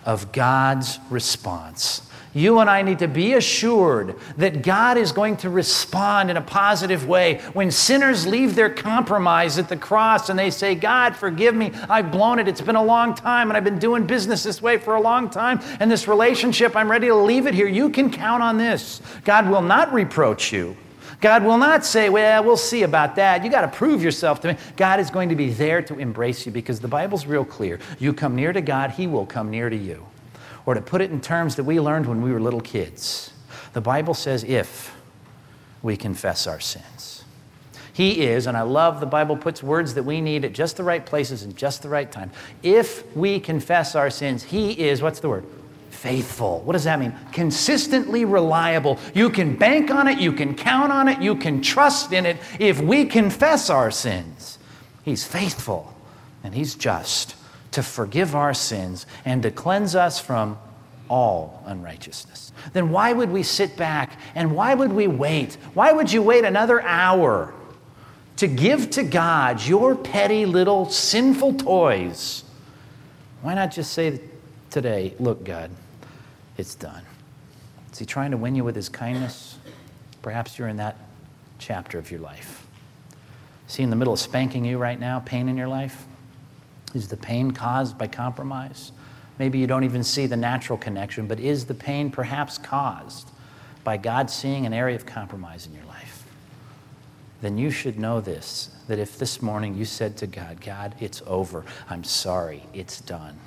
of 0.04 0.32
God's 0.32 0.98
response. 1.10 2.08
You 2.34 2.60
and 2.60 2.70
I 2.70 2.80
need 2.80 3.00
to 3.00 3.08
be 3.08 3.34
assured 3.34 4.16
that 4.38 4.62
God 4.62 4.96
is 4.96 5.12
going 5.12 5.36
to 5.38 5.50
respond 5.50 6.30
in 6.30 6.38
a 6.38 6.42
positive 6.42 7.06
way. 7.06 7.42
When 7.52 7.70
sinners 7.70 8.26
leave 8.26 8.54
their 8.54 8.70
compromise 8.70 9.58
at 9.58 9.68
the 9.68 9.76
cross 9.76 10.30
and 10.30 10.38
they 10.38 10.50
say, 10.50 10.74
God, 10.74 11.14
forgive 11.14 11.54
me, 11.54 11.72
I've 11.90 12.10
blown 12.10 12.38
it. 12.38 12.48
It's 12.48 12.62
been 12.62 12.76
a 12.76 12.82
long 12.82 13.14
time 13.14 13.50
and 13.50 13.56
I've 13.56 13.64
been 13.64 13.78
doing 13.78 14.06
business 14.06 14.42
this 14.42 14.62
way 14.62 14.78
for 14.78 14.94
a 14.94 15.00
long 15.00 15.28
time. 15.28 15.60
And 15.78 15.90
this 15.90 16.08
relationship, 16.08 16.74
I'm 16.74 16.90
ready 16.90 17.08
to 17.08 17.14
leave 17.14 17.46
it 17.46 17.52
here. 17.52 17.68
You 17.68 17.90
can 17.90 18.10
count 18.10 18.42
on 18.42 18.56
this. 18.56 19.02
God 19.24 19.50
will 19.50 19.62
not 19.62 19.92
reproach 19.92 20.52
you. 20.52 20.74
God 21.20 21.44
will 21.44 21.58
not 21.58 21.84
say, 21.84 22.08
Well, 22.08 22.42
we'll 22.42 22.56
see 22.56 22.82
about 22.82 23.14
that. 23.16 23.44
You 23.44 23.50
got 23.50 23.60
to 23.60 23.68
prove 23.68 24.02
yourself 24.02 24.40
to 24.40 24.48
me. 24.48 24.58
God 24.76 24.98
is 24.98 25.08
going 25.08 25.28
to 25.28 25.36
be 25.36 25.50
there 25.50 25.80
to 25.82 25.98
embrace 25.98 26.46
you 26.46 26.52
because 26.52 26.80
the 26.80 26.88
Bible's 26.88 27.26
real 27.26 27.44
clear. 27.44 27.78
You 28.00 28.12
come 28.12 28.34
near 28.34 28.52
to 28.52 28.60
God, 28.60 28.90
He 28.90 29.06
will 29.06 29.26
come 29.26 29.50
near 29.50 29.70
to 29.70 29.76
you. 29.76 30.04
Or 30.66 30.74
to 30.74 30.80
put 30.80 31.00
it 31.00 31.10
in 31.10 31.20
terms 31.20 31.56
that 31.56 31.64
we 31.64 31.80
learned 31.80 32.06
when 32.06 32.22
we 32.22 32.32
were 32.32 32.40
little 32.40 32.60
kids, 32.60 33.32
the 33.72 33.80
Bible 33.80 34.14
says, 34.14 34.44
If 34.44 34.94
we 35.82 35.96
confess 35.96 36.46
our 36.46 36.60
sins. 36.60 37.24
He 37.94 38.22
is, 38.22 38.46
and 38.46 38.56
I 38.56 38.62
love 38.62 39.00
the 39.00 39.06
Bible 39.06 39.36
puts 39.36 39.62
words 39.62 39.94
that 39.94 40.04
we 40.04 40.20
need 40.20 40.44
at 40.44 40.54
just 40.54 40.78
the 40.78 40.84
right 40.84 41.04
places 41.04 41.42
and 41.42 41.54
just 41.54 41.82
the 41.82 41.90
right 41.90 42.10
time. 42.10 42.30
If 42.62 43.14
we 43.14 43.38
confess 43.38 43.94
our 43.94 44.08
sins, 44.08 44.42
He 44.42 44.72
is, 44.72 45.02
what's 45.02 45.20
the 45.20 45.28
word? 45.28 45.44
faithful. 46.02 46.60
What 46.62 46.72
does 46.72 46.82
that 46.82 46.98
mean? 46.98 47.14
Consistently 47.30 48.24
reliable. 48.24 48.98
You 49.14 49.30
can 49.30 49.54
bank 49.54 49.88
on 49.92 50.08
it, 50.08 50.18
you 50.18 50.32
can 50.32 50.56
count 50.56 50.90
on 50.90 51.06
it, 51.06 51.22
you 51.22 51.36
can 51.36 51.62
trust 51.62 52.12
in 52.12 52.26
it. 52.26 52.38
If 52.58 52.80
we 52.80 53.04
confess 53.04 53.70
our 53.70 53.92
sins, 53.92 54.58
He's 55.04 55.24
faithful 55.24 55.94
and 56.42 56.54
He's 56.54 56.74
just 56.74 57.36
to 57.72 57.82
forgive 57.82 58.34
our 58.34 58.54
sins 58.54 59.06
and 59.24 59.42
to 59.42 59.50
cleanse 59.50 59.94
us 59.94 60.20
from 60.20 60.58
all 61.08 61.62
unrighteousness. 61.66 62.52
Then 62.72 62.90
why 62.90 63.12
would 63.12 63.30
we 63.30 63.42
sit 63.42 63.76
back 63.76 64.18
and 64.34 64.54
why 64.54 64.74
would 64.74 64.92
we 64.92 65.06
wait? 65.06 65.58
Why 65.74 65.92
would 65.92 66.12
you 66.12 66.22
wait 66.22 66.44
another 66.44 66.80
hour 66.80 67.52
to 68.36 68.46
give 68.46 68.90
to 68.90 69.02
God 69.02 69.62
your 69.62 69.94
petty 69.94 70.46
little 70.46 70.88
sinful 70.88 71.54
toys? 71.54 72.44
Why 73.42 73.54
not 73.54 73.72
just 73.72 73.92
say 73.92 74.20
today, 74.70 75.14
look, 75.18 75.44
God, 75.44 75.70
it's 76.56 76.74
done. 76.74 77.02
Is 77.92 77.98
he 77.98 78.06
trying 78.06 78.30
to 78.30 78.36
win 78.36 78.54
you 78.54 78.64
with 78.64 78.76
his 78.76 78.88
kindness? 78.88 79.58
Perhaps 80.22 80.58
you're 80.58 80.68
in 80.68 80.76
that 80.76 80.96
chapter 81.58 81.98
of 81.98 82.10
your 82.10 82.20
life. 82.20 82.66
Is 83.68 83.74
he 83.74 83.82
in 83.82 83.90
the 83.90 83.96
middle 83.96 84.14
of 84.14 84.20
spanking 84.20 84.64
you 84.64 84.78
right 84.78 84.98
now, 84.98 85.20
pain 85.20 85.48
in 85.48 85.56
your 85.56 85.68
life? 85.68 86.06
Is 86.94 87.08
the 87.08 87.16
pain 87.16 87.50
caused 87.52 87.96
by 87.96 88.06
compromise? 88.06 88.92
Maybe 89.38 89.58
you 89.58 89.66
don't 89.66 89.84
even 89.84 90.04
see 90.04 90.26
the 90.26 90.36
natural 90.36 90.78
connection, 90.78 91.26
but 91.26 91.40
is 91.40 91.64
the 91.64 91.74
pain 91.74 92.10
perhaps 92.10 92.58
caused 92.58 93.30
by 93.82 93.96
God 93.96 94.30
seeing 94.30 94.66
an 94.66 94.72
area 94.72 94.94
of 94.94 95.06
compromise 95.06 95.66
in 95.66 95.74
your 95.74 95.86
life? 95.86 96.24
Then 97.40 97.58
you 97.58 97.70
should 97.70 97.98
know 97.98 98.20
this 98.20 98.70
that 98.88 98.98
if 98.98 99.18
this 99.18 99.40
morning 99.40 99.74
you 99.76 99.84
said 99.84 100.16
to 100.18 100.26
God, 100.26 100.60
God, 100.60 100.94
it's 101.00 101.22
over, 101.26 101.64
I'm 101.88 102.04
sorry, 102.04 102.64
it's 102.74 103.00
done, 103.00 103.38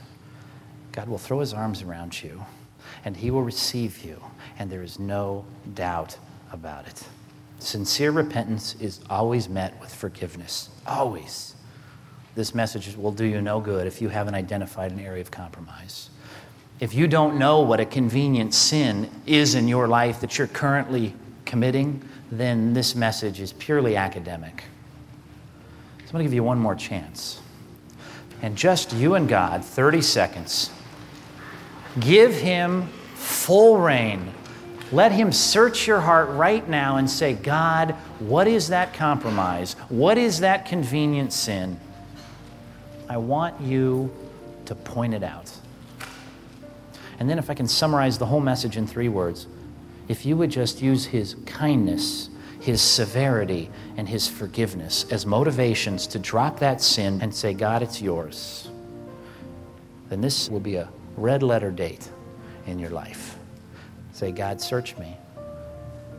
God 0.91 1.07
will 1.07 1.17
throw 1.17 1.39
his 1.39 1.53
arms 1.53 1.81
around 1.81 2.23
you 2.23 2.45
and 3.03 3.15
he 3.17 3.31
will 3.31 3.43
receive 3.43 4.03
you, 4.03 4.21
and 4.57 4.69
there 4.69 4.81
is 4.81 4.99
no 4.99 5.45
doubt 5.73 6.17
about 6.51 6.87
it. 6.87 7.03
Sincere 7.59 8.11
repentance 8.11 8.75
is 8.79 8.99
always 9.09 9.47
met 9.47 9.79
with 9.79 9.93
forgiveness. 9.93 10.69
Always. 10.87 11.55
This 12.35 12.53
message 12.53 12.95
will 12.97 13.13
do 13.13 13.23
you 13.23 13.41
no 13.41 13.61
good 13.61 13.87
if 13.87 14.01
you 14.01 14.09
haven't 14.09 14.35
identified 14.35 14.91
an 14.91 14.99
area 14.99 15.21
of 15.21 15.31
compromise. 15.31 16.09
If 16.81 16.93
you 16.93 17.07
don't 17.07 17.39
know 17.39 17.61
what 17.61 17.79
a 17.79 17.85
convenient 17.85 18.53
sin 18.53 19.09
is 19.25 19.55
in 19.55 19.69
your 19.69 19.87
life 19.87 20.19
that 20.19 20.37
you're 20.37 20.47
currently 20.47 21.13
committing, 21.45 22.01
then 22.29 22.73
this 22.73 22.93
message 22.93 23.39
is 23.39 23.53
purely 23.53 23.95
academic. 23.95 24.65
So 25.99 26.07
I'm 26.07 26.11
going 26.11 26.19
to 26.19 26.23
give 26.25 26.33
you 26.33 26.43
one 26.43 26.59
more 26.59 26.75
chance. 26.75 27.39
And 28.41 28.57
just 28.57 28.91
you 28.91 29.15
and 29.15 29.29
God, 29.29 29.63
30 29.63 30.01
seconds. 30.01 30.69
Give 32.01 32.33
him 32.33 32.87
full 33.13 33.77
reign. 33.77 34.33
Let 34.91 35.13
him 35.13 35.31
search 35.31 35.87
your 35.87 36.01
heart 36.01 36.29
right 36.29 36.67
now 36.67 36.97
and 36.97 37.09
say, 37.09 37.33
God, 37.33 37.91
what 38.19 38.47
is 38.47 38.67
that 38.67 38.93
compromise? 38.93 39.73
What 39.87 40.17
is 40.17 40.41
that 40.41 40.65
convenient 40.65 41.31
sin? 41.31 41.79
I 43.09 43.17
want 43.17 43.59
you 43.61 44.11
to 44.65 44.75
point 44.75 45.13
it 45.13 45.23
out. 45.23 45.51
And 47.19 47.29
then, 47.29 47.39
if 47.39 47.49
I 47.49 47.53
can 47.53 47.67
summarize 47.67 48.17
the 48.17 48.25
whole 48.25 48.41
message 48.41 48.77
in 48.77 48.87
three 48.87 49.09
words, 49.09 49.47
if 50.07 50.25
you 50.25 50.35
would 50.37 50.49
just 50.49 50.81
use 50.81 51.05
his 51.05 51.35
kindness, 51.45 52.29
his 52.59 52.81
severity, 52.81 53.69
and 53.97 54.07
his 54.07 54.27
forgiveness 54.27 55.05
as 55.11 55.25
motivations 55.25 56.07
to 56.07 56.19
drop 56.19 56.59
that 56.59 56.81
sin 56.81 57.21
and 57.21 57.33
say, 57.33 57.53
God, 57.53 57.81
it's 57.81 58.01
yours, 58.01 58.69
then 60.09 60.21
this 60.21 60.49
will 60.49 60.59
be 60.59 60.75
a 60.75 60.89
red 61.15 61.41
letter 61.41 61.71
date 61.71 62.09
in 62.67 62.79
your 62.79 62.89
life. 62.89 63.37
Say, 64.11 64.31
God, 64.31 64.61
search 64.61 64.97
me. 64.97 65.15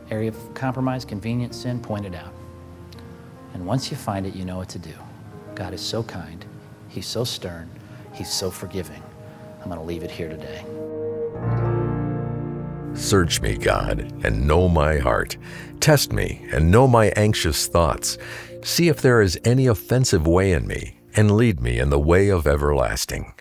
Area 0.09 0.29
of 0.29 0.53
compromise, 0.53 1.05
convenient 1.05 1.53
sin, 1.53 1.79
point 1.79 2.05
it 2.05 2.15
out. 2.15 2.33
And 3.53 3.65
once 3.65 3.91
you 3.91 3.97
find 3.97 4.25
it, 4.25 4.35
you 4.35 4.45
know 4.45 4.57
what 4.57 4.69
to 4.69 4.79
do. 4.79 4.93
God 5.55 5.73
is 5.73 5.81
so 5.81 6.03
kind, 6.03 6.45
He's 6.97 7.05
so 7.05 7.23
stern, 7.23 7.69
He's 8.11 8.33
so 8.33 8.49
forgiving. 8.49 9.03
I'm 9.61 9.69
going 9.69 9.79
to 9.79 9.85
leave 9.85 10.01
it 10.01 10.09
here 10.09 10.29
today. 10.29 10.65
Search 12.95 13.39
me, 13.39 13.55
God, 13.55 14.11
and 14.25 14.47
know 14.47 14.67
my 14.67 14.97
heart. 14.97 15.37
Test 15.79 16.11
me 16.11 16.47
and 16.51 16.71
know 16.71 16.87
my 16.87 17.09
anxious 17.15 17.67
thoughts. 17.67 18.17
See 18.63 18.87
if 18.87 18.99
there 18.99 19.21
is 19.21 19.39
any 19.45 19.67
offensive 19.67 20.25
way 20.25 20.53
in 20.53 20.65
me, 20.65 20.97
and 21.15 21.37
lead 21.37 21.61
me 21.61 21.77
in 21.77 21.91
the 21.91 21.99
way 21.99 22.29
of 22.29 22.47
everlasting. 22.47 23.35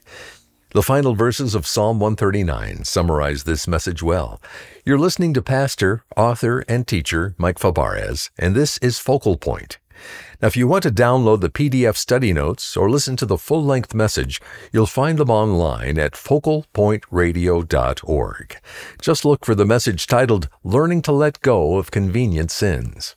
The 0.72 0.82
final 0.82 1.14
verses 1.14 1.54
of 1.54 1.66
Psalm 1.66 1.98
139 1.98 2.84
summarize 2.84 3.44
this 3.44 3.66
message 3.66 4.02
well. 4.02 4.38
You're 4.84 4.98
listening 4.98 5.32
to 5.32 5.40
pastor, 5.40 6.04
author, 6.14 6.62
and 6.68 6.86
teacher 6.86 7.34
Mike 7.38 7.58
Fabarez, 7.58 8.28
and 8.38 8.54
this 8.54 8.76
is 8.82 8.98
Focal 8.98 9.38
Point. 9.38 9.78
Now, 10.40 10.48
if 10.48 10.56
you 10.56 10.68
want 10.68 10.82
to 10.82 10.90
download 10.90 11.40
the 11.40 11.48
PDF 11.48 11.96
study 11.96 12.32
notes 12.32 12.76
or 12.76 12.90
listen 12.90 13.16
to 13.16 13.26
the 13.26 13.38
full 13.38 13.64
length 13.64 13.94
message, 13.94 14.40
you'll 14.72 14.86
find 14.86 15.18
them 15.18 15.30
online 15.30 15.98
at 15.98 16.12
focalpointradio.org. 16.12 18.56
Just 19.00 19.24
look 19.24 19.44
for 19.44 19.54
the 19.54 19.64
message 19.64 20.06
titled 20.06 20.48
Learning 20.62 21.02
to 21.02 21.12
Let 21.12 21.40
Go 21.40 21.78
of 21.78 21.90
Convenient 21.90 22.50
Sins. 22.50 23.16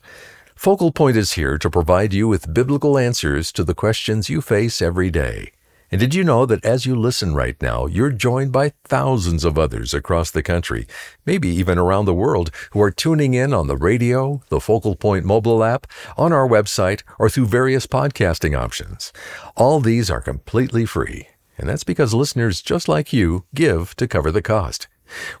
Focal 0.54 0.92
Point 0.92 1.16
is 1.16 1.32
here 1.32 1.58
to 1.58 1.70
provide 1.70 2.12
you 2.12 2.28
with 2.28 2.52
biblical 2.52 2.98
answers 2.98 3.50
to 3.52 3.64
the 3.64 3.74
questions 3.74 4.28
you 4.28 4.40
face 4.40 4.82
every 4.82 5.10
day. 5.10 5.52
And 5.92 5.98
did 6.00 6.14
you 6.14 6.22
know 6.22 6.46
that 6.46 6.64
as 6.64 6.86
you 6.86 6.94
listen 6.94 7.34
right 7.34 7.60
now, 7.60 7.86
you're 7.86 8.12
joined 8.12 8.52
by 8.52 8.72
thousands 8.84 9.44
of 9.44 9.58
others 9.58 9.92
across 9.92 10.30
the 10.30 10.42
country, 10.42 10.86
maybe 11.26 11.48
even 11.48 11.78
around 11.78 12.04
the 12.04 12.14
world, 12.14 12.52
who 12.70 12.80
are 12.80 12.92
tuning 12.92 13.34
in 13.34 13.52
on 13.52 13.66
the 13.66 13.76
radio, 13.76 14.40
the 14.50 14.60
Focal 14.60 14.94
Point 14.94 15.24
mobile 15.24 15.64
app, 15.64 15.88
on 16.16 16.32
our 16.32 16.46
website, 16.46 17.02
or 17.18 17.28
through 17.28 17.46
various 17.46 17.88
podcasting 17.88 18.56
options. 18.56 19.12
All 19.56 19.80
these 19.80 20.12
are 20.12 20.20
completely 20.20 20.86
free. 20.86 21.26
And 21.58 21.68
that's 21.68 21.84
because 21.84 22.14
listeners 22.14 22.62
just 22.62 22.88
like 22.88 23.12
you 23.12 23.44
give 23.52 23.96
to 23.96 24.06
cover 24.06 24.30
the 24.30 24.42
cost. 24.42 24.86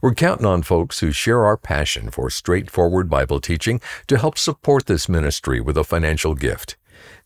We're 0.02 0.14
counting 0.14 0.46
on 0.46 0.62
folks 0.62 0.98
who 0.98 1.12
share 1.12 1.44
our 1.44 1.56
passion 1.56 2.10
for 2.10 2.28
straightforward 2.28 3.08
Bible 3.08 3.40
teaching 3.40 3.80
to 4.08 4.18
help 4.18 4.36
support 4.36 4.86
this 4.86 5.08
ministry 5.08 5.60
with 5.60 5.78
a 5.78 5.84
financial 5.84 6.34
gift. 6.34 6.76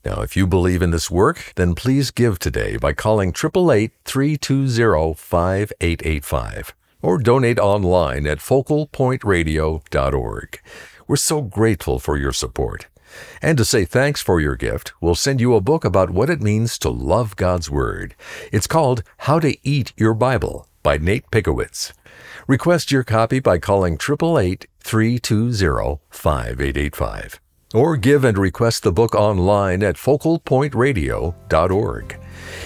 Now, 0.04 0.20
if 0.20 0.36
you 0.36 0.46
believe 0.46 0.82
in 0.82 0.90
this 0.90 1.10
work, 1.10 1.52
then 1.54 1.74
please 1.74 2.10
give 2.10 2.38
today 2.38 2.76
by 2.76 2.92
calling 2.92 3.30
888 3.30 3.92
320 4.04 5.14
5885 5.14 6.74
or 7.00 7.16
donate 7.18 7.58
online 7.58 8.26
at 8.26 8.38
focalpointradio.org. 8.38 10.60
We're 11.06 11.16
so 11.16 11.42
grateful 11.42 11.98
for 11.98 12.16
your 12.16 12.32
support. 12.32 12.86
And 13.40 13.56
to 13.58 13.64
say 13.64 13.84
thanks 13.84 14.22
for 14.22 14.40
your 14.40 14.56
gift, 14.56 14.92
we'll 15.00 15.14
send 15.14 15.40
you 15.40 15.54
a 15.54 15.60
book 15.60 15.84
about 15.84 16.10
what 16.10 16.30
it 16.30 16.42
means 16.42 16.78
to 16.78 16.90
love 16.90 17.36
God's 17.36 17.70
Word. 17.70 18.16
It's 18.52 18.66
called 18.66 19.02
How 19.18 19.38
to 19.40 19.56
Eat 19.66 19.92
Your 19.96 20.14
Bible 20.14 20.66
by 20.82 20.98
Nate 20.98 21.30
Pickowitz. 21.30 21.92
Request 22.46 22.90
your 22.90 23.04
copy 23.04 23.38
by 23.38 23.58
calling 23.58 23.94
888 23.94 24.66
320 24.80 26.00
5885 26.10 27.40
or 27.74 27.98
give 27.98 28.24
and 28.24 28.38
request 28.38 28.82
the 28.82 28.92
book 28.92 29.14
online 29.14 29.82
at 29.82 29.96
focalpointradio.org. 29.96 32.18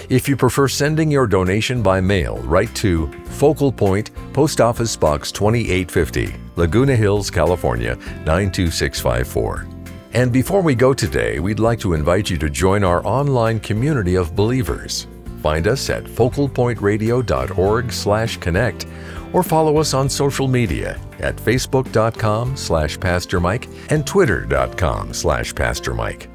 If 0.09 0.29
you 0.29 0.37
prefer 0.37 0.67
sending 0.67 1.11
your 1.11 1.27
donation 1.27 1.83
by 1.83 2.01
mail, 2.01 2.39
write 2.39 2.73
to 2.75 3.07
Focal 3.25 3.71
Point, 3.71 4.09
Post 4.33 4.59
Office 4.61 4.95
Box 4.95 5.31
2850, 5.31 6.33
Laguna 6.55 6.95
Hills, 6.95 7.29
California 7.29 7.95
92654. 8.25 9.67
And 10.13 10.31
before 10.31 10.61
we 10.61 10.73
go 10.73 10.93
today, 10.93 11.39
we'd 11.39 11.59
like 11.59 11.79
to 11.81 11.93
invite 11.93 12.29
you 12.29 12.37
to 12.37 12.49
join 12.49 12.83
our 12.83 13.05
online 13.05 13.59
community 13.59 14.15
of 14.15 14.35
believers. 14.35 15.05
Find 15.43 15.67
us 15.67 15.89
at 15.89 16.05
focalpointradio.org/connect 16.05 18.85
or 19.33 19.43
follow 19.43 19.77
us 19.77 19.93
on 19.93 20.09
social 20.09 20.47
media 20.47 20.99
at 21.19 21.35
facebook.com 21.35 22.55
slash 22.55 22.99
Pastor 22.99 23.39
Mike 23.39 23.67
and 23.89 24.05
twitter.com 24.05 25.13
slash 25.13 25.53
Pastor 25.53 25.93
Mike. 25.93 26.29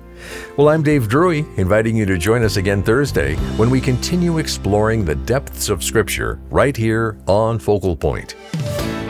Well, 0.57 0.69
I'm 0.69 0.83
Dave 0.83 1.09
Drury, 1.09 1.45
inviting 1.57 1.97
you 1.97 2.07
to 2.07 2.17
join 2.17 2.43
us 2.43 2.57
again 2.57 2.83
Thursday 2.83 3.35
when 3.57 3.71
we 3.71 3.81
continue 3.81 4.39
exploring 4.39 5.05
the 5.05 5.15
depths 5.15 5.69
of 5.69 5.85
Scripture 5.85 6.41
right 6.51 6.77
here 6.77 7.19
on 7.27 7.59
Focal 7.59 7.97
Point. 7.97 8.35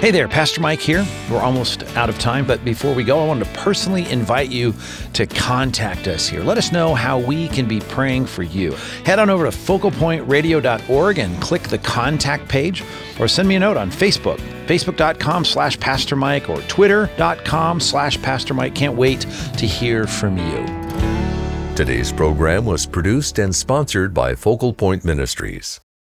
Hey 0.05 0.11
there, 0.11 0.29
Pastor 0.29 0.61
Mike 0.61 0.81
here. 0.81 1.03
We're 1.31 1.41
almost 1.41 1.83
out 1.97 2.11
of 2.11 2.19
time, 2.19 2.47
but 2.47 2.63
before 2.63 2.93
we 2.93 3.05
go, 3.05 3.25
I 3.25 3.27
wanted 3.27 3.47
to 3.47 3.53
personally 3.53 4.07
invite 4.11 4.51
you 4.51 4.75
to 5.15 5.27
contact 5.27 6.09
us 6.09 6.29
here. 6.29 6.43
Let 6.43 6.59
us 6.59 6.73
know 6.73 6.95
how 6.95 7.19
we 7.19 7.49
can 7.49 7.67
be 7.67 7.81
praying 7.81 8.27
for 8.27 8.43
you. 8.43 8.73
Head 9.07 9.19
on 9.19 9.31
over 9.31 9.51
to 9.51 9.57
focalpointradio.org 9.57 11.19
and 11.19 11.41
click 11.41 11.63
the 11.63 11.79
contact 11.79 12.51
page, 12.51 12.85
or 13.19 13.27
send 13.27 13.49
me 13.49 13.55
a 13.55 13.59
note 13.59 13.79
on 13.79 13.91
Facebook, 13.91 14.37
facebook.com 14.67 15.43
slash 15.47 15.81
Pastor 15.81 16.17
Mike, 16.17 16.51
or 16.51 16.61
twitter.com 16.65 17.81
slash 17.81 18.21
Pastor 18.21 18.53
Mike. 18.53 18.75
Can't 18.75 18.99
wait 18.99 19.23
to 19.57 19.67
hear 19.67 20.07
from 20.07 20.37
you. 20.37 21.75
Today's 21.77 22.13
program 22.13 22.67
was 22.67 22.85
produced 22.85 23.39
and 23.39 23.57
sponsored 23.57 24.13
by 24.13 24.35
Focal 24.35 24.75
Point 24.75 25.03
Ministries. 25.03 25.81